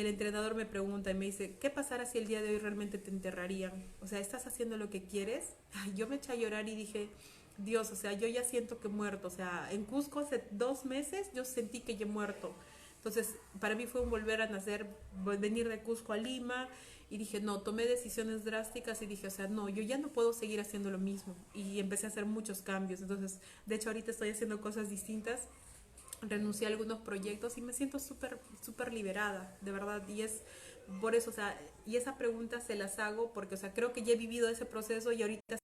[0.00, 2.98] el entrenador me pregunta y me dice, ¿qué pasará si el día de hoy realmente
[2.98, 3.72] te enterrarían?
[4.00, 5.54] O sea, ¿estás haciendo lo que quieres?
[5.94, 7.08] Yo me eché a llorar y dije,
[7.58, 9.26] Dios, o sea, yo ya siento que he muerto.
[9.26, 12.54] O sea, en Cusco hace dos meses yo sentí que ya he muerto.
[12.96, 14.86] Entonces, para mí fue un volver a nacer,
[15.40, 16.68] venir de Cusco a Lima.
[17.10, 20.32] Y dije, no, tomé decisiones drásticas y dije, o sea, no, yo ya no puedo
[20.34, 21.34] seguir haciendo lo mismo.
[21.54, 23.00] Y empecé a hacer muchos cambios.
[23.00, 25.48] Entonces, de hecho, ahorita estoy haciendo cosas distintas
[26.22, 30.06] renuncié a algunos proyectos y me siento súper, súper liberada, de verdad.
[30.08, 30.42] Y es
[31.00, 34.02] por eso, o sea, y esa pregunta se las hago porque, o sea, creo que
[34.02, 35.58] ya he vivido ese proceso y ahorita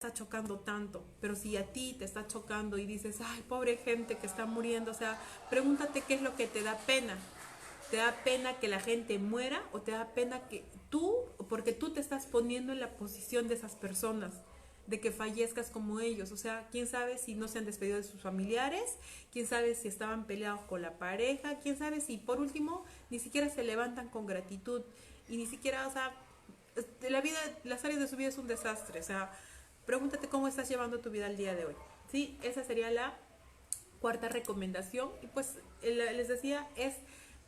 [0.00, 1.04] está chocando tanto.
[1.20, 4.90] Pero si a ti te está chocando y dices, ay, pobre gente que está muriendo,
[4.90, 5.18] o sea,
[5.50, 7.18] pregúntate qué es lo que te da pena.
[7.90, 11.14] ¿Te da pena que la gente muera o te da pena que tú,
[11.48, 14.34] porque tú te estás poniendo en la posición de esas personas?
[14.86, 16.32] De que fallezcas como ellos.
[16.32, 18.96] O sea, quién sabe si no se han despedido de sus familiares,
[19.32, 23.48] quién sabe si estaban peleados con la pareja, quién sabe si por último ni siquiera
[23.48, 24.82] se levantan con gratitud
[25.28, 26.14] y ni siquiera, o sea,
[27.08, 29.00] la vida, las áreas de su vida es un desastre.
[29.00, 29.32] O sea,
[29.86, 31.74] pregúntate cómo estás llevando tu vida al día de hoy.
[32.10, 33.16] Sí, esa sería la
[34.00, 35.10] cuarta recomendación.
[35.22, 36.94] Y pues les decía, es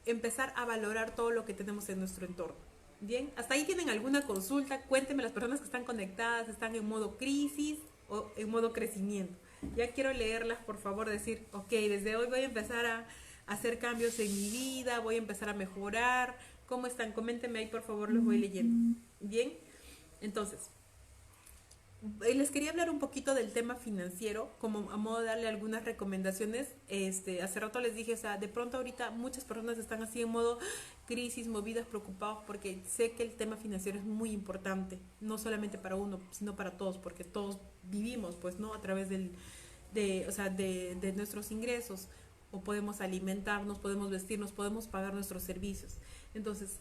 [0.07, 2.76] empezar a valorar todo lo que tenemos en nuestro entorno.
[3.01, 4.83] Bien, hasta ahí tienen alguna consulta.
[4.83, 7.79] Cuéntenme las personas que están conectadas, están en modo crisis
[8.09, 9.35] o en modo crecimiento.
[9.75, 13.07] Ya quiero leerlas, por favor, decir, ok, desde hoy voy a empezar a
[13.47, 16.37] hacer cambios en mi vida, voy a empezar a mejorar.
[16.67, 17.13] ¿Cómo están?
[17.13, 18.99] Coméntenme ahí, por favor, los voy leyendo.
[19.21, 19.53] Bien,
[20.21, 20.71] entonces,
[22.25, 25.85] eh, les quería hablar un poquito del tema financiero, como a modo de darle algunas
[25.85, 26.75] recomendaciones.
[26.89, 30.29] Este, hace rato les dije, o sea, de pronto ahorita muchas personas están así en
[30.29, 30.59] modo
[31.07, 35.97] crisis, movidas, preocupados, porque sé que el tema financiero es muy importante, no solamente para
[35.97, 38.75] uno, sino para todos, porque todos vivimos, pues, ¿no?
[38.75, 39.33] A través del,
[39.95, 42.09] de, o sea, de, de nuestros ingresos,
[42.51, 45.95] o podemos alimentarnos, podemos vestirnos, podemos pagar nuestros servicios.
[46.35, 46.79] Entonces,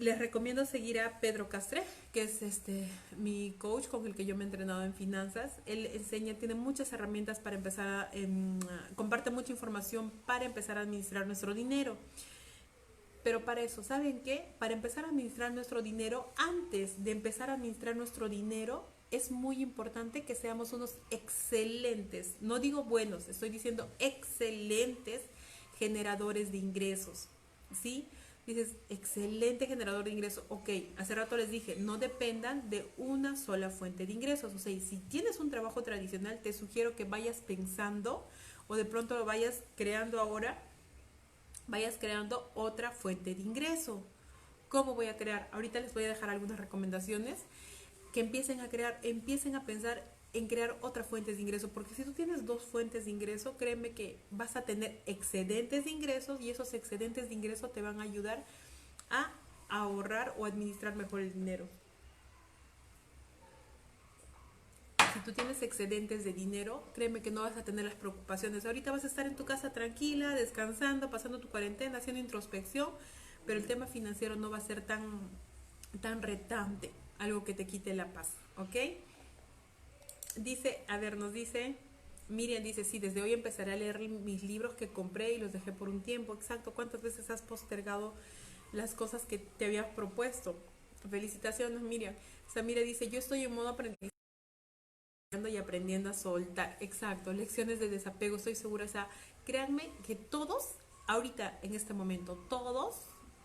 [0.00, 4.34] les recomiendo seguir a Pedro Castre, que es este mi coach con el que yo
[4.34, 5.52] me he entrenado en finanzas.
[5.66, 8.58] Él enseña, tiene muchas herramientas para empezar, a, em,
[8.94, 11.98] comparte mucha información para empezar a administrar nuestro dinero.
[13.22, 14.54] Pero para eso, ¿saben qué?
[14.58, 19.60] Para empezar a administrar nuestro dinero, antes de empezar a administrar nuestro dinero, es muy
[19.60, 25.20] importante que seamos unos excelentes, no digo buenos, estoy diciendo excelentes
[25.78, 27.28] generadores de ingresos,
[27.82, 28.08] ¿sí?
[28.46, 30.44] dices, excelente generador de ingresos.
[30.48, 34.54] Ok, hace rato les dije, no dependan de una sola fuente de ingresos.
[34.54, 38.26] O sea, si tienes un trabajo tradicional, te sugiero que vayas pensando
[38.68, 40.62] o de pronto lo vayas creando ahora,
[41.70, 44.04] vayas creando otra fuente de ingreso.
[44.68, 45.48] ¿Cómo voy a crear?
[45.52, 47.38] Ahorita les voy a dejar algunas recomendaciones
[48.12, 52.04] que empiecen a crear, empiecen a pensar en crear otra fuente de ingreso, porque si
[52.04, 56.50] tú tienes dos fuentes de ingreso, créeme que vas a tener excedentes de ingresos y
[56.50, 58.44] esos excedentes de ingreso te van a ayudar
[59.10, 59.32] a
[59.68, 61.68] ahorrar o administrar mejor el dinero.
[65.12, 68.64] Si tú tienes excedentes de dinero, créeme que no vas a tener las preocupaciones.
[68.64, 72.90] Ahorita vas a estar en tu casa tranquila, descansando, pasando tu cuarentena, haciendo introspección,
[73.44, 75.28] pero el tema financiero no va a ser tan,
[76.00, 78.76] tan retante, algo que te quite la paz, ¿ok?
[80.36, 81.76] Dice, a ver, nos dice,
[82.28, 85.72] Miriam dice, sí, desde hoy empezaré a leer mis libros que compré y los dejé
[85.72, 86.34] por un tiempo.
[86.34, 88.14] Exacto, ¿cuántas veces has postergado
[88.72, 90.56] las cosas que te habías propuesto?
[91.10, 92.14] Felicitaciones, Miriam.
[92.46, 94.09] Samira dice, yo estoy en modo aprendizaje
[95.30, 96.76] y aprendiendo a soltar.
[96.80, 98.84] Exacto, lecciones de desapego, estoy segura.
[98.84, 99.08] O sea,
[99.44, 100.74] créanme que todos,
[101.06, 102.96] ahorita, en este momento, todos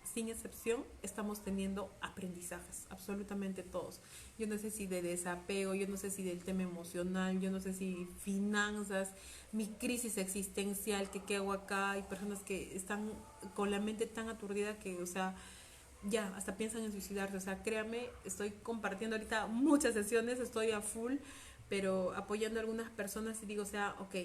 [0.03, 4.01] sin excepción, estamos teniendo aprendizajes, absolutamente todos.
[4.39, 7.59] Yo no sé si de desapego, yo no sé si del tema emocional, yo no
[7.59, 9.11] sé si finanzas,
[9.51, 13.11] mi crisis existencial, que qué hago acá, hay personas que están
[13.53, 15.35] con la mente tan aturdida que, o sea,
[16.03, 20.81] ya, hasta piensan en suicidarse, o sea, créame, estoy compartiendo ahorita muchas sesiones, estoy a
[20.81, 21.15] full,
[21.69, 24.15] pero apoyando a algunas personas y digo, o sea, ok,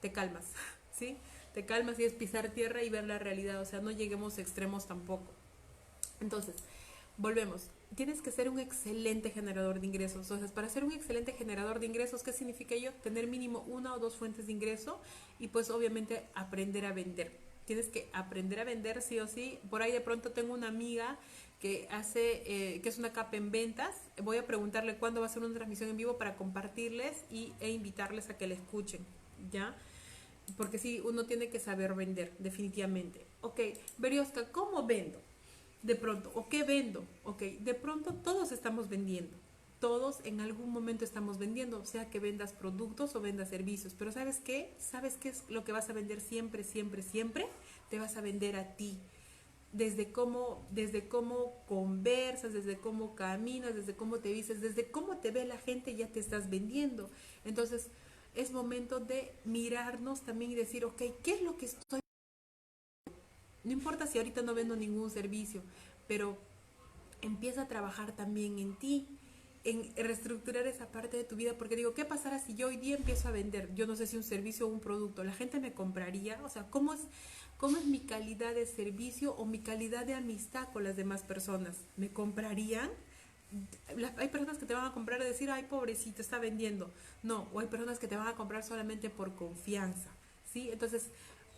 [0.00, 0.44] te calmas,
[0.92, 1.16] ¿sí?
[1.54, 4.40] Te calmas y es pisar tierra y ver la realidad, o sea, no lleguemos a
[4.40, 5.32] extremos tampoco.
[6.20, 6.56] Entonces,
[7.16, 7.70] volvemos.
[7.94, 10.22] Tienes que ser un excelente generador de ingresos.
[10.22, 12.92] Entonces, para ser un excelente generador de ingresos, ¿qué significa ello?
[13.02, 15.00] Tener mínimo una o dos fuentes de ingreso
[15.38, 17.47] y pues obviamente aprender a vender.
[17.68, 19.58] Tienes que aprender a vender sí o sí.
[19.68, 21.18] Por ahí de pronto tengo una amiga
[21.60, 23.94] que hace, eh, que es una capa en ventas.
[24.22, 27.70] Voy a preguntarle cuándo va a ser una transmisión en vivo para compartirles y, e
[27.70, 29.04] invitarles a que la escuchen,
[29.52, 29.76] ¿ya?
[30.56, 33.26] Porque sí, uno tiene que saber vender, definitivamente.
[33.42, 33.60] Ok,
[33.98, 35.20] Berioska, ¿cómo vendo?
[35.82, 37.04] de pronto, ¿o qué vendo?
[37.24, 39.36] Ok, de pronto todos estamos vendiendo.
[39.80, 43.94] Todos en algún momento estamos vendiendo, sea que vendas productos o vendas servicios.
[43.96, 44.74] Pero ¿sabes qué?
[44.78, 47.46] ¿Sabes qué es lo que vas a vender siempre, siempre, siempre?
[47.88, 48.98] Te vas a vender a ti.
[49.72, 55.30] Desde cómo, desde cómo conversas, desde cómo caminas, desde cómo te vistes, desde cómo te
[55.30, 57.10] ve la gente, ya te estás vendiendo.
[57.44, 57.88] Entonces,
[58.34, 62.00] es momento de mirarnos también y decir, ok, ¿qué es lo que estoy
[63.68, 65.62] no importa si ahorita no vendo ningún servicio,
[66.06, 66.38] pero
[67.20, 69.06] empieza a trabajar también en ti.
[69.68, 72.96] En reestructurar esa parte de tu vida, porque digo, ¿qué pasará si yo hoy día
[72.96, 73.74] empiezo a vender?
[73.74, 76.40] Yo no sé si un servicio o un producto, ¿la gente me compraría?
[76.44, 77.00] O sea, ¿cómo es,
[77.58, 81.76] cómo es mi calidad de servicio o mi calidad de amistad con las demás personas?
[81.96, 82.90] ¿Me comprarían?
[84.18, 86.92] hay personas que te van a comprar y decir, ay, pobrecito, está vendiendo.
[87.22, 90.10] No, o hay personas que te van a comprar solamente por confianza,
[90.52, 90.70] ¿sí?
[90.70, 91.08] Entonces,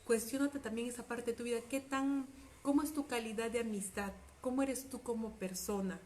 [0.04, 2.26] cuestionate también esa parte de tu vida, ¿qué tan,
[2.62, 4.12] cómo es tu calidad de amistad?
[4.40, 6.00] ¿Cómo eres tú como persona?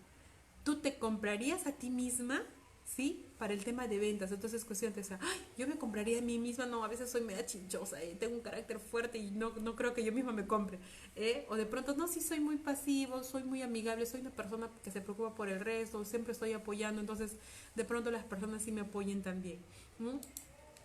[0.64, 2.42] ¿Tú te comprarías a ti misma?
[2.87, 3.27] ¿Sí?
[3.38, 4.33] Para el tema de ventas.
[4.33, 6.66] Entonces, cuestión de esa, Ay, yo me compraría a mí misma.
[6.66, 9.94] No, a veces soy media chinchosa, y tengo un carácter fuerte y no, no creo
[9.94, 10.79] que yo misma me compre.
[11.16, 11.46] ¿eh?
[11.48, 14.90] O de pronto, no, sí soy muy pasivo, soy muy amigable, soy una persona que
[14.90, 17.00] se preocupa por el resto, siempre estoy apoyando.
[17.00, 17.37] Entonces,
[17.74, 19.61] de pronto las personas sí me apoyen también.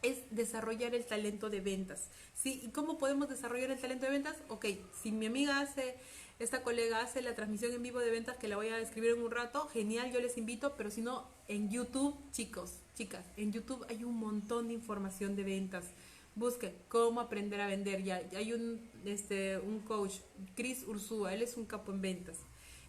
[0.02, 2.06] es desarrollar el talento de ventas.
[2.34, 2.62] ¿sí?
[2.64, 4.36] ¿Y cómo podemos desarrollar el talento de ventas?
[4.48, 4.66] Ok,
[5.02, 5.96] si mi amiga hace
[6.40, 9.22] esta colega hace la transmisión en vivo de ventas que la voy a describir en
[9.22, 9.68] un rato.
[9.68, 14.18] Genial, yo les invito, pero si no, en YouTube, chicos, chicas, en YouTube hay un
[14.18, 15.84] montón de información de ventas.
[16.36, 18.04] Busque cómo aprender a vender.
[18.04, 20.14] Ya, hay un, este, un coach,
[20.56, 22.38] Chris Ursúa, él es un capo en ventas.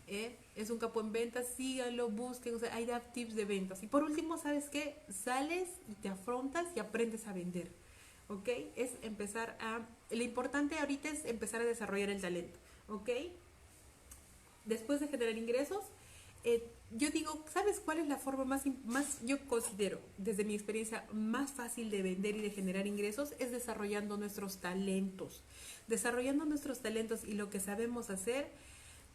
[0.07, 0.37] ¿eh?
[0.55, 3.83] Es un capo en ventas, síganlo, busquen, o sea, hay tips de ventas.
[3.83, 5.03] Y por último, ¿sabes qué?
[5.09, 7.69] Sales y te afrontas y aprendes a vender.
[8.29, 8.49] ¿Ok?
[8.77, 9.81] Es empezar a...
[10.09, 12.57] Lo importante ahorita es empezar a desarrollar el talento.
[12.91, 13.11] ¿ok?
[14.71, 15.85] Después de generar ingresos,
[16.45, 21.05] eh, yo digo, ¿sabes cuál es la forma más, más, yo considero, desde mi experiencia,
[21.13, 23.35] más fácil de vender y de generar ingresos?
[23.41, 25.43] Es desarrollando nuestros talentos.
[25.89, 28.53] Desarrollando nuestros talentos y lo que sabemos hacer,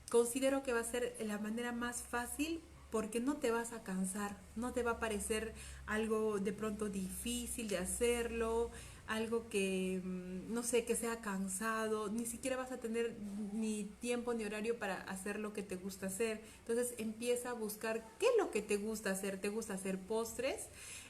[0.09, 4.37] considero que va a ser la manera más fácil porque no te vas a cansar,
[4.57, 5.53] no te va a parecer
[5.85, 8.71] algo de pronto difícil de hacerlo,
[9.07, 13.17] algo que, mm, no sé, que sea cansado, ni siquiera vas a tener
[13.53, 16.41] ni tiempo ni horario para hacer lo que te gusta hacer.
[16.59, 19.39] Entonces empieza a buscar qué es lo que te gusta hacer.
[19.39, 20.67] ¿Te gusta hacer postres?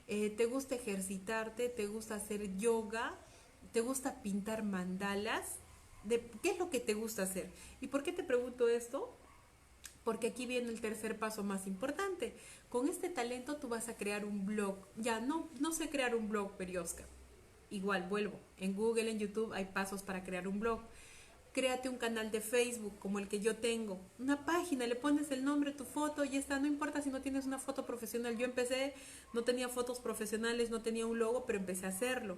[0.08, 1.70] Eh, ¿Te gusta ejercitarte?
[1.70, 3.18] ¿Te gusta hacer yoga?
[3.72, 5.58] ¿Te gusta pintar mandalas?
[6.04, 7.50] De, ¿Qué es lo que te gusta hacer?
[7.82, 9.18] ¿Y por qué te pregunto esto?
[10.04, 12.36] Porque aquí viene el tercer paso más importante.
[12.70, 14.76] Con este talento tú vas a crear un blog.
[14.98, 17.06] Ya, no, no sé crear un blog, Periosca
[17.70, 18.40] igual vuelvo.
[18.58, 20.82] En Google, en YouTube hay pasos para crear un blog.
[21.54, 24.00] Créate un canal de Facebook como el que yo tengo.
[24.20, 26.60] Una página, le pones el nombre, tu foto y está.
[26.60, 28.38] No importa si no tienes una foto profesional.
[28.38, 28.94] Yo empecé,
[29.34, 32.38] no tenía fotos profesionales, no tenía un logo, pero empecé a hacerlo.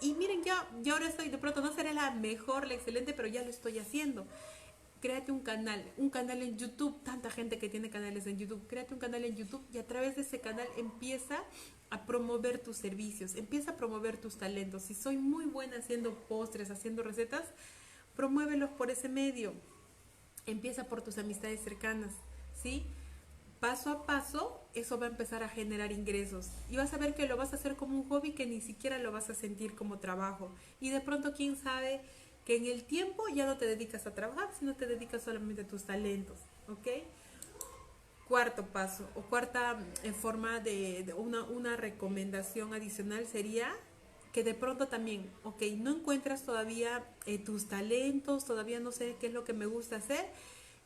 [0.00, 3.28] Y miren, ya, ya ahora estoy, de pronto no seré la mejor, la excelente, pero
[3.28, 4.26] ya lo estoy haciendo
[5.04, 8.94] créate un canal, un canal en YouTube, tanta gente que tiene canales en YouTube, créate
[8.94, 11.44] un canal en YouTube y a través de ese canal empieza
[11.90, 14.84] a promover tus servicios, empieza a promover tus talentos.
[14.84, 17.42] Si soy muy buena haciendo postres, haciendo recetas,
[18.16, 19.52] promuévelos por ese medio.
[20.46, 22.14] Empieza por tus amistades cercanas,
[22.54, 22.86] ¿sí?
[23.60, 26.48] Paso a paso, eso va a empezar a generar ingresos.
[26.70, 28.98] Y vas a ver que lo vas a hacer como un hobby que ni siquiera
[28.98, 30.54] lo vas a sentir como trabajo.
[30.80, 32.00] Y de pronto, quién sabe,
[32.44, 35.66] que en el tiempo ya no te dedicas a trabajar, sino te dedicas solamente a
[35.66, 36.88] tus talentos, ¿ok?
[38.28, 43.74] Cuarto paso o cuarta en eh, forma de, una, una recomendación adicional sería
[44.32, 49.28] que de pronto también, ok, no encuentras todavía eh, tus talentos, todavía no sé qué
[49.28, 50.26] es lo que me gusta hacer.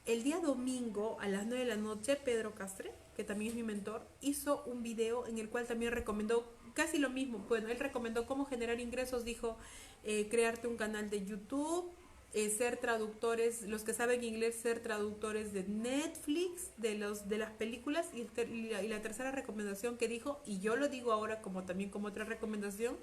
[0.05, 3.63] El día domingo a las 9 de la noche, Pedro Castre, que también es mi
[3.63, 7.39] mentor, hizo un video en el cual también recomendó casi lo mismo.
[7.49, 9.57] Bueno, él recomendó cómo generar ingresos, dijo,
[10.05, 11.91] eh, crearte un canal de YouTube,
[12.35, 17.51] eh, ser traductores, los que saben inglés, ser traductores de Netflix, de, los, de las
[17.51, 18.07] películas.
[18.15, 22.07] Y, y, la, tercera recomendación que dijo, y yo lo digo ahora como también como
[22.07, 22.97] otra recomendación,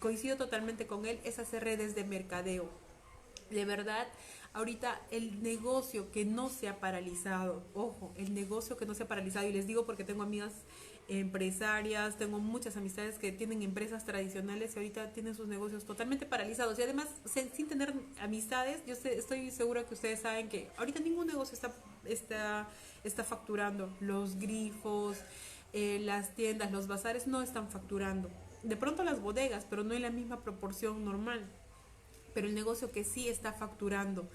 [0.00, 2.68] coincido totalmente con él, es hacer redes de mercadeo.
[3.48, 4.08] De verdad,
[4.54, 9.08] ahorita el negocio que no se ha paralizado, ojo, el negocio que no se ha
[9.08, 10.52] paralizado, y les digo porque tengo amigas
[11.08, 16.78] empresarias, tengo muchas amistades que tienen empresas tradicionales y ahorita tienen sus negocios totalmente paralizados.
[16.78, 21.54] Y además sin tener amistades, yo estoy segura que ustedes saben que ahorita ningún negocio
[21.54, 21.72] está,
[22.04, 22.68] está,
[23.04, 25.18] está facturando, los grifos,
[25.72, 28.30] eh, las tiendas, los bazares no están facturando,
[28.62, 31.44] de pronto las bodegas, pero no en la misma proporción normal,
[32.32, 34.26] pero el negocio que sí está facturando,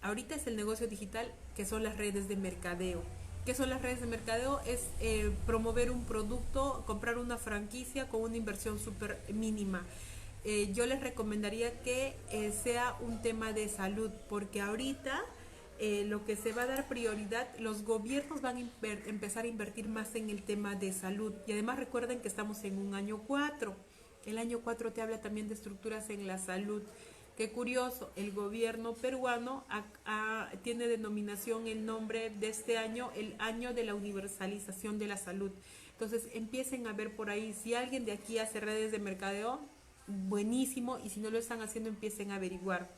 [0.00, 3.02] ahorita es el negocio digital que son las redes de mercadeo
[3.44, 4.60] ¿Qué son las redes de mercadeo?
[4.66, 9.84] Es eh, promover un producto, comprar una franquicia con una inversión súper mínima.
[10.44, 15.24] Eh, yo les recomendaría que eh, sea un tema de salud, porque ahorita
[16.06, 18.60] lo que se va a dar prioridad, los gobiernos van a
[19.08, 21.32] empezar a invertir más en el tema de salud.
[21.48, 23.74] Y además recuerden que estamos en un año 4.
[24.24, 26.82] El año 4 te habla también de estructuras en la salud.
[27.36, 29.64] Qué curioso, el gobierno peruano
[30.62, 35.50] tiene denominación el nombre de este año, el año de la universalización de la salud.
[35.92, 39.60] Entonces empiecen a ver por ahí, si alguien de aquí hace redes de mercadeo,
[40.06, 42.90] buenísimo, y si no lo están haciendo, empiecen a averiguar.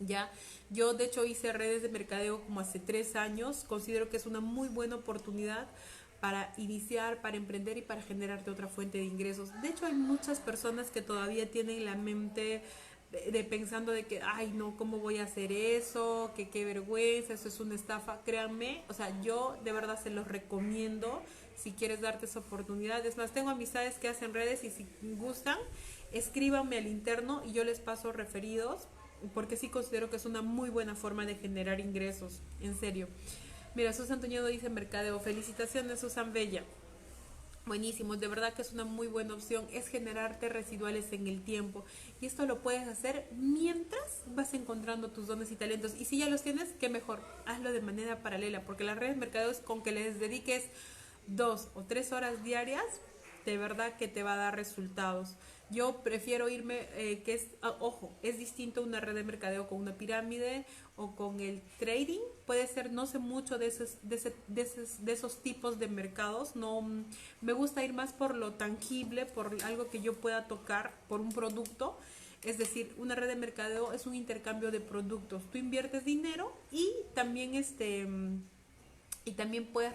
[0.00, 0.32] Ya,
[0.70, 4.40] yo de hecho hice redes de mercadeo como hace tres años, considero que es una
[4.40, 5.68] muy buena oportunidad
[6.20, 9.50] para iniciar, para emprender y para generarte otra fuente de ingresos.
[9.60, 12.62] De hecho, hay muchas personas que todavía tienen la mente
[13.12, 16.32] de, pensando de que, ay, no, ¿cómo voy a hacer eso?
[16.34, 18.22] Que qué vergüenza, eso es una estafa.
[18.24, 21.22] Créanme, o sea, yo de verdad se los recomiendo
[21.54, 23.04] si quieres darte esa oportunidad.
[23.04, 25.58] Es más, tengo amistades que hacen redes y si gustan,
[26.10, 28.88] escríbanme al interno y yo les paso referidos
[29.34, 33.08] porque sí considero que es una muy buena forma de generar ingresos, en serio.
[33.74, 36.64] Mira, Susan Toñedo dice Mercadeo, felicitaciones Susan Bella.
[37.64, 41.84] Buenísimo, de verdad que es una muy buena opción, es generarte residuales en el tiempo
[42.20, 46.28] y esto lo puedes hacer mientras vas encontrando tus dones y talentos y si ya
[46.28, 50.18] los tienes, qué mejor, hazlo de manera paralela porque las redes mercadeos con que les
[50.18, 50.64] dediques
[51.28, 52.84] dos o tres horas diarias,
[53.46, 55.36] de verdad que te va a dar resultados.
[55.72, 59.80] Yo prefiero irme, eh, que es, ah, ojo, es distinto una red de mercadeo con
[59.80, 60.66] una pirámide
[60.96, 62.20] o con el trading.
[62.46, 66.54] Puede ser, no sé mucho de esos, de, esos, de esos tipos de mercados.
[66.56, 67.04] No, mm,
[67.40, 71.32] me gusta ir más por lo tangible, por algo que yo pueda tocar, por un
[71.32, 71.98] producto.
[72.42, 75.42] Es decir, una red de mercadeo es un intercambio de productos.
[75.50, 78.42] Tú inviertes dinero y también este mm,
[79.24, 79.92] y también puedes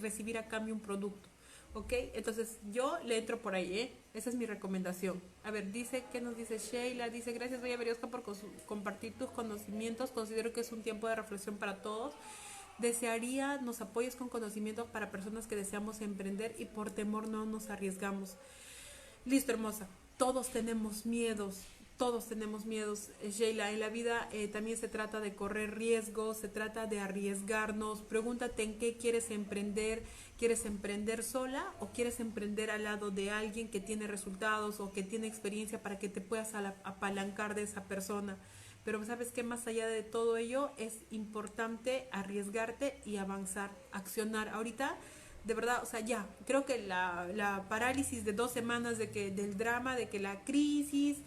[0.00, 1.28] recibir a cambio un producto.
[1.76, 1.92] ¿Ok?
[2.14, 3.92] Entonces yo le entro por ahí, ¿eh?
[4.14, 5.20] Esa es mi recomendación.
[5.44, 7.10] A ver, dice, ¿qué nos dice Sheila?
[7.10, 8.22] Dice, gracias, Bella Berioska, por
[8.64, 10.10] compartir tus conocimientos.
[10.10, 12.14] Considero que es un tiempo de reflexión para todos.
[12.78, 17.68] Desearía nos apoyes con conocimientos para personas que deseamos emprender y por temor no nos
[17.68, 18.38] arriesgamos.
[19.26, 19.86] Listo, hermosa.
[20.16, 21.60] Todos tenemos miedos,
[21.98, 23.70] todos tenemos miedos, eh, Sheila.
[23.70, 28.02] En la vida eh, también se trata de correr riesgos, se trata de arriesgarnos.
[28.02, 30.02] Pregúntate en qué quieres emprender.
[30.38, 35.02] ¿Quieres emprender sola o quieres emprender al lado de alguien que tiene resultados o que
[35.02, 38.36] tiene experiencia para que te puedas apalancar de esa persona?
[38.84, 44.50] Pero sabes que más allá de todo ello es importante arriesgarte y avanzar, accionar.
[44.50, 44.96] Ahorita
[45.46, 49.56] de verdad, o sea, ya, creo que la, parálisis de dos semanas de que, del
[49.56, 51.18] drama, de que la crisis,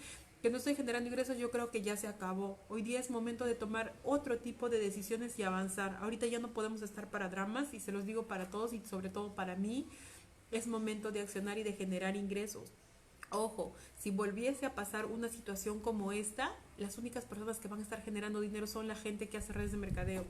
[0.42, 2.60] que no estoy generando ingresos, yo creo que ya se acabó.
[2.70, 5.98] Hoy día es momento de tomar otro tipo de decisiones y avanzar.
[6.02, 9.10] Ahorita ya no podemos estar para dramas y se los digo para todos y sobre
[9.10, 9.88] todo para mí.
[10.52, 12.72] Es momento de accionar y de generar ingresos.
[13.32, 17.84] Ojo, si volviese a pasar una situación como esta, las únicas personas que van a
[17.84, 20.26] estar generando dinero son la gente que hace redes de mercadeo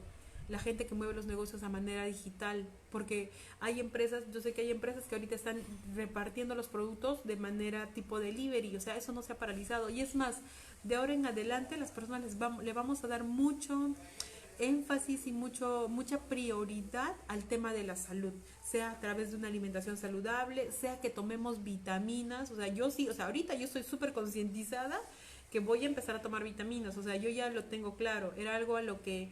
[0.49, 4.61] la gente que mueve los negocios a manera digital, porque hay empresas, yo sé que
[4.61, 5.61] hay empresas que ahorita están
[5.95, 9.89] repartiendo los productos de manera tipo delivery, o sea, eso no se ha paralizado.
[9.89, 10.41] Y es más,
[10.83, 13.93] de ahora en adelante las personas les vamos, le vamos a dar mucho
[14.59, 18.33] énfasis y mucho, mucha prioridad al tema de la salud,
[18.63, 23.07] sea a través de una alimentación saludable, sea que tomemos vitaminas, o sea, yo sí,
[23.07, 24.99] o sea, ahorita yo estoy súper concientizada
[25.49, 28.55] que voy a empezar a tomar vitaminas, o sea, yo ya lo tengo claro, era
[28.55, 29.31] algo a lo que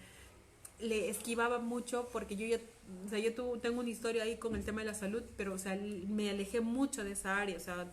[0.80, 2.59] le esquivaba mucho porque yo ya,
[3.05, 5.57] o sea, yo tengo una historia ahí con el tema de la salud, pero, o
[5.57, 7.91] sea, me alejé mucho de esa área, o sea,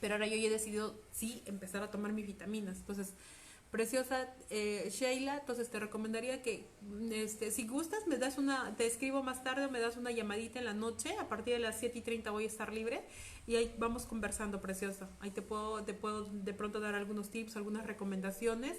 [0.00, 2.78] pero ahora yo ya he decidido, sí, empezar a tomar mis vitaminas.
[2.78, 3.14] Entonces,
[3.70, 6.66] preciosa eh, Sheila, entonces te recomendaría que,
[7.10, 10.58] este, si gustas, me das una, te escribo más tarde o me das una llamadita
[10.58, 13.02] en la noche, a partir de las 7 y 30 voy a estar libre
[13.46, 15.08] y ahí vamos conversando, preciosa.
[15.20, 18.76] Ahí te puedo, te puedo de pronto dar algunos tips, algunas recomendaciones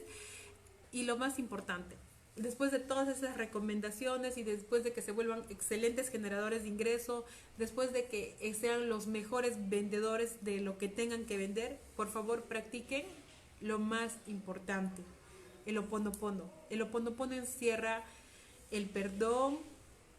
[0.91, 1.95] y lo más importante,
[2.35, 7.25] después de todas esas recomendaciones y después de que se vuelvan excelentes generadores de ingreso,
[7.57, 12.43] después de que sean los mejores vendedores de lo que tengan que vender, por favor
[12.43, 13.05] practiquen
[13.61, 15.03] lo más importante,
[15.65, 16.49] el oponopono.
[16.69, 18.03] El oponopono encierra
[18.71, 19.59] el perdón,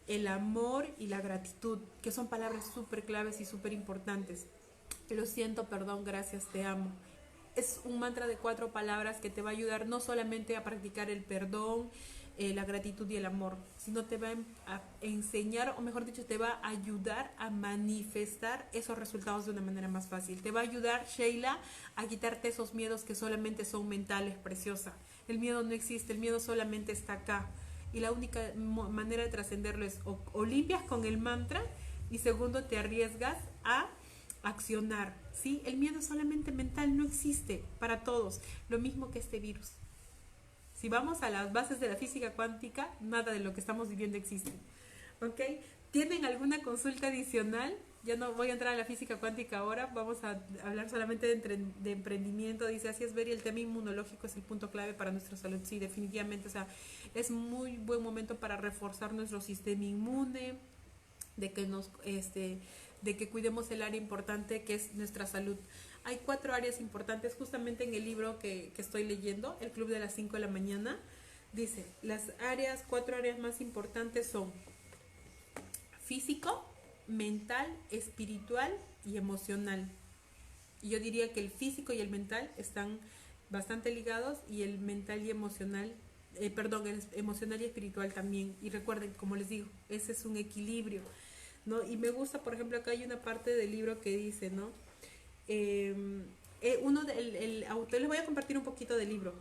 [0.07, 4.45] el amor y la gratitud, que son palabras súper claves y súper importantes.
[5.09, 6.91] Lo siento, perdón, gracias, te amo
[7.55, 11.09] es un mantra de cuatro palabras que te va a ayudar no solamente a practicar
[11.09, 11.89] el perdón,
[12.37, 14.33] eh, la gratitud y el amor, sino te va
[14.67, 19.61] a enseñar, o mejor dicho, te va a ayudar a manifestar esos resultados de una
[19.61, 20.41] manera más fácil.
[20.41, 21.57] Te va a ayudar, Sheila,
[21.95, 24.93] a quitarte esos miedos que solamente son mentales, preciosa.
[25.29, 27.49] El miedo no existe, el miedo solamente está acá.
[27.93, 31.63] Y la única manera de trascenderlo es o limpias con el mantra
[32.11, 33.87] y segundo te arriesgas a
[34.45, 35.13] accionar.
[35.33, 35.61] ¿sí?
[35.65, 39.73] El miedo solamente mental, no existe para todos, lo mismo que este virus.
[40.73, 44.17] Si vamos a las bases de la física cuántica, nada de lo que estamos viviendo
[44.17, 44.51] existe.
[45.21, 45.41] ¿Ok?
[45.91, 47.75] ¿Tienen alguna consulta adicional?
[48.03, 51.65] Ya no voy a entrar a la física cuántica ahora, vamos a hablar solamente de,
[51.79, 52.67] de emprendimiento.
[52.67, 55.61] Dice, así es, ver, el tema inmunológico es el punto clave para nuestra salud.
[55.63, 56.67] Sí, definitivamente, o sea,
[57.15, 60.59] es muy buen momento para reforzar nuestro sistema inmune,
[61.37, 62.59] de que nos, este,
[63.01, 65.57] de que cuidemos el área importante que es nuestra salud.
[66.03, 69.99] Hay cuatro áreas importantes justamente en el libro que, que estoy leyendo, El Club de
[69.99, 70.99] las 5 de la mañana.
[71.53, 74.51] Dice, las áreas, cuatro áreas más importantes son
[76.03, 76.63] físico,
[77.07, 78.71] mental, espiritual
[79.05, 79.89] y emocional.
[80.81, 82.99] Yo diría que el físico y el mental están
[83.49, 85.93] bastante ligados y el mental y emocional,
[86.35, 88.55] eh, perdón, el emocional y espiritual también.
[88.61, 91.01] Y recuerden, como les digo, ese es un equilibrio,
[91.65, 91.83] ¿no?
[91.83, 94.69] Y me gusta, por ejemplo, acá hay una parte del libro que dice, ¿no?
[95.47, 96.23] Em,
[96.61, 99.33] eh, uno del el autor, les voy a compartir un poquito del libro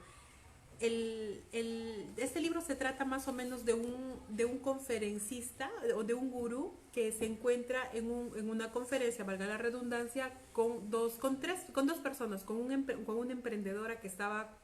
[0.80, 6.04] el, el, este libro se trata más o menos de un, de un conferencista o
[6.04, 10.90] de un gurú que se encuentra en, un, en una conferencia, valga la redundancia, con
[10.90, 14.58] dos, con tres, con dos personas, con, un, con una emprendedora que estaba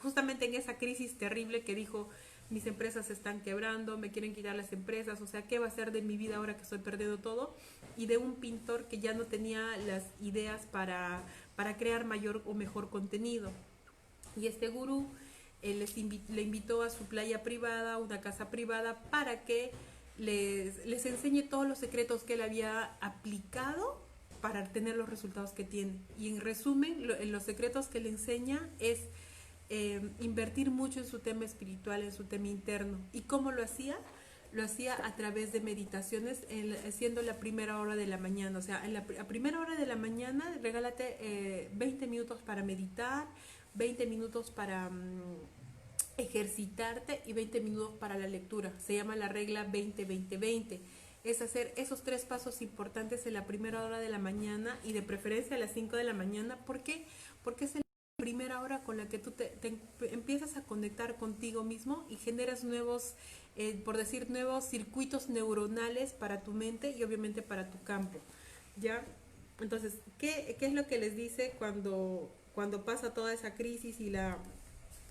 [0.00, 2.10] justamente en esa crisis terrible que dijo,
[2.52, 5.70] mis empresas se están quebrando, me quieren quitar las empresas, o sea, ¿qué va a
[5.70, 7.56] ser de mi vida ahora que estoy perdiendo todo?
[7.96, 11.24] Y de un pintor que ya no tenía las ideas para,
[11.56, 13.50] para crear mayor o mejor contenido.
[14.36, 15.08] Y este gurú
[15.62, 19.70] les le invitó a su playa privada, una casa privada, para que
[20.18, 24.02] les, les enseñe todos los secretos que él había aplicado
[24.42, 25.94] para tener los resultados que tiene.
[26.18, 28.98] Y en resumen, los secretos que le enseña es
[29.74, 32.98] eh, invertir mucho en su tema espiritual, en su tema interno.
[33.10, 33.96] ¿Y cómo lo hacía?
[34.52, 36.44] Lo hacía a través de meditaciones,
[36.90, 38.58] siendo la primera hora de la mañana.
[38.58, 43.26] O sea, en la primera hora de la mañana, regálate eh, 20 minutos para meditar,
[43.72, 45.38] 20 minutos para mm,
[46.18, 48.74] ejercitarte y 20 minutos para la lectura.
[48.78, 50.80] Se llama la regla 20-20-20.
[51.24, 55.00] Es hacer esos tres pasos importantes en la primera hora de la mañana y de
[55.00, 56.62] preferencia a las 5 de la mañana.
[56.66, 57.06] ¿Por qué?
[57.42, 57.81] Porque es
[58.22, 59.52] primera hora con la que tú te,
[60.12, 63.14] empiezas a conectar contigo mismo y generas nuevos,
[63.56, 68.20] eh, por decir, nuevos circuitos neuronales para tu mente y obviamente para tu campo.
[68.76, 69.04] ¿Ya?
[69.60, 74.10] Entonces, ¿qué, qué es lo que les dice cuando cuando pasa toda esa crisis y
[74.10, 74.38] la,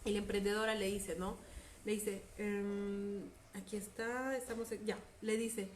[0.06, 1.38] y la emprendedora le dice, ¿no?
[1.86, 5.70] Le dice, em, aquí está, estamos, ya, le dice,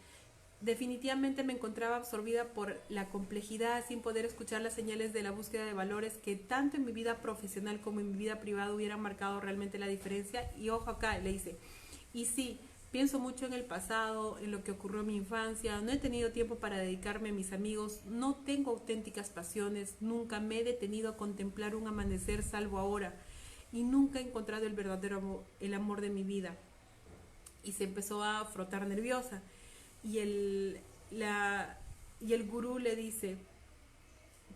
[0.61, 5.65] definitivamente me encontraba absorbida por la complejidad sin poder escuchar las señales de la búsqueda
[5.65, 9.39] de valores que tanto en mi vida profesional como en mi vida privada hubieran marcado
[9.39, 10.51] realmente la diferencia.
[10.57, 11.55] Y ojo acá, le dice,
[12.13, 12.59] y sí,
[12.95, 16.31] Pienso mucho en el pasado, en lo que ocurrió en mi infancia, no he tenido
[16.31, 21.17] tiempo para dedicarme a mis amigos, no tengo auténticas pasiones, nunca me he detenido a
[21.17, 23.13] contemplar un amanecer salvo ahora.
[23.73, 26.55] Y nunca he encontrado el verdadero amor, el amor de mi vida.
[27.63, 29.41] Y se empezó a frotar nerviosa
[30.05, 30.79] y el,
[31.11, 31.77] la,
[32.21, 33.37] y el gurú le dice,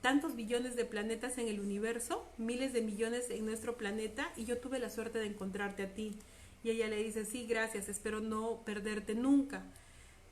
[0.01, 4.59] tantos billones de planetas en el universo, miles de millones en nuestro planeta y yo
[4.59, 6.15] tuve la suerte de encontrarte a ti.
[6.63, 9.63] Y ella le dice, sí, gracias, espero no perderte nunca.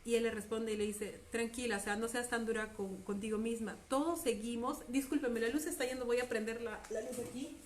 [0.06, 3.38] Y él le responde y le dice, tranquila, o sea, no seas tan dura contigo
[3.38, 3.76] misma.
[3.90, 7.58] Todos seguimos, discúlpeme, la luz está yendo, voy a prender la, luz aquí.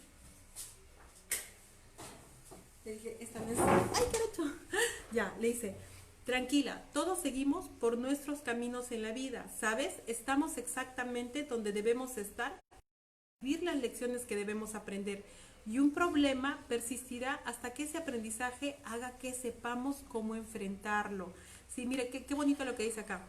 [2.84, 4.42] Le dije, esta vez, ay, qué
[5.16, 5.76] Ya, le dice,
[6.24, 10.02] tranquila, todos seguimos por nuestros caminos en la vida, ¿sabes?
[10.08, 12.60] Estamos exactamente donde debemos estar,
[13.42, 15.24] vivir las lecciones que debemos aprender
[15.66, 21.34] y un problema persistirá hasta que ese aprendizaje haga que sepamos cómo enfrentarlo.
[21.68, 23.22] Sí, mire, qué, qué bonito lo que dice acá.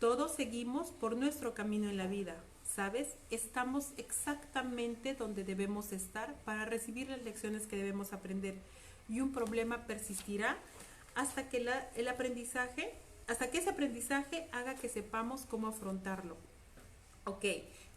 [0.00, 3.16] Todos seguimos por nuestro camino en la vida, ¿sabes?
[3.30, 8.60] Estamos exactamente donde debemos estar para recibir las lecciones que debemos aprender.
[9.08, 10.58] Y un problema persistirá
[11.16, 12.92] hasta que el aprendizaje,
[13.26, 16.36] hasta que ese aprendizaje haga que sepamos cómo afrontarlo.
[17.24, 17.44] Ok,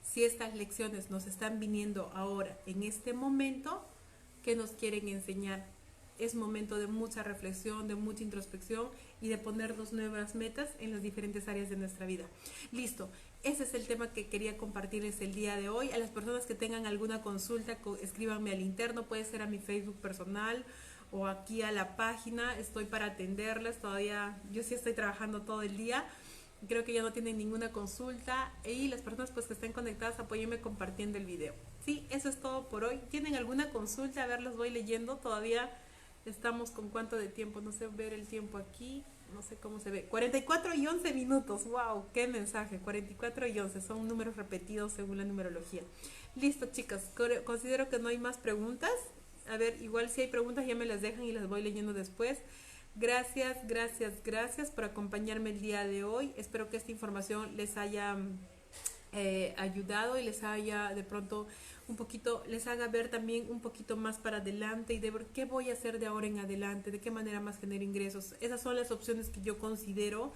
[0.01, 3.85] si estas lecciones nos están viniendo ahora, en este momento,
[4.41, 5.67] ¿qué nos quieren enseñar?
[6.17, 8.89] Es momento de mucha reflexión, de mucha introspección
[9.21, 12.25] y de ponernos nuevas metas en las diferentes áreas de nuestra vida.
[12.71, 13.09] Listo,
[13.43, 15.91] ese es el tema que quería compartirles el día de hoy.
[15.91, 19.97] A las personas que tengan alguna consulta, escríbanme al interno, puede ser a mi Facebook
[19.97, 20.65] personal
[21.11, 22.57] o aquí a la página.
[22.57, 23.79] Estoy para atenderles.
[23.79, 26.05] Todavía, yo sí estoy trabajando todo el día
[26.67, 30.59] creo que ya no tienen ninguna consulta y las personas pues que estén conectadas apóyenme
[30.59, 31.53] compartiendo el video.
[31.85, 32.99] Sí, eso es todo por hoy.
[33.09, 34.23] ¿Tienen alguna consulta?
[34.23, 35.17] A ver, los voy leyendo.
[35.17, 35.71] Todavía
[36.25, 39.03] estamos con cuánto de tiempo, no sé ver el tiempo aquí,
[39.33, 40.05] no sé cómo se ve.
[40.05, 41.65] 44 y 11 minutos.
[41.65, 42.79] Wow, qué mensaje.
[42.79, 45.83] 44 y 11 son números repetidos según la numerología.
[46.35, 47.11] Listo, chicas.
[47.45, 48.91] Considero que no hay más preguntas.
[49.49, 52.37] A ver, igual si hay preguntas ya me las dejan y las voy leyendo después.
[52.95, 56.33] Gracias, gracias, gracias por acompañarme el día de hoy.
[56.37, 58.17] Espero que esta información les haya
[59.11, 61.47] eh, ayudado y les haya de pronto
[61.87, 65.45] un poquito, les haga ver también un poquito más para adelante y de ver qué
[65.45, 68.35] voy a hacer de ahora en adelante, de qué manera más generar ingresos.
[68.41, 70.31] Esas son las opciones que yo considero.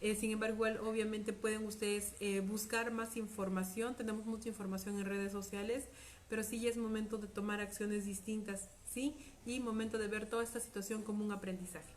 [0.00, 3.94] Eh, sin embargo, obviamente pueden ustedes eh, buscar más información.
[3.94, 5.88] Tenemos mucha información en redes sociales,
[6.28, 9.14] pero sí ya es momento de tomar acciones distintas, ¿sí?
[9.44, 11.92] Y momento de ver toda esta situación como un aprendizaje.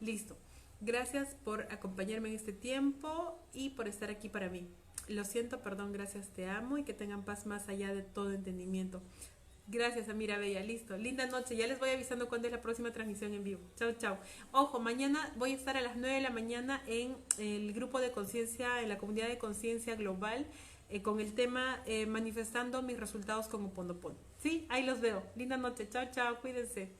[0.00, 0.36] Listo.
[0.80, 4.66] Gracias por acompañarme en este tiempo y por estar aquí para mí.
[5.08, 9.00] Lo siento, perdón, gracias, te amo y que tengan paz más allá de todo entendimiento.
[9.68, 10.62] Gracias, Amira Bella.
[10.62, 10.96] Listo.
[10.96, 11.56] Linda noche.
[11.56, 13.60] Ya les voy avisando cuándo es la próxima transmisión en vivo.
[13.76, 14.16] Chao, chao.
[14.52, 18.12] Ojo, mañana voy a estar a las 9 de la mañana en el grupo de
[18.12, 20.46] conciencia, en la comunidad de conciencia global,
[20.88, 23.98] eh, con el tema eh, manifestando mis resultados como Pondo
[24.38, 25.22] Sí, ahí los veo.
[25.34, 25.88] Linda noche.
[25.88, 26.40] Chao, chao.
[26.40, 26.90] Cuídense.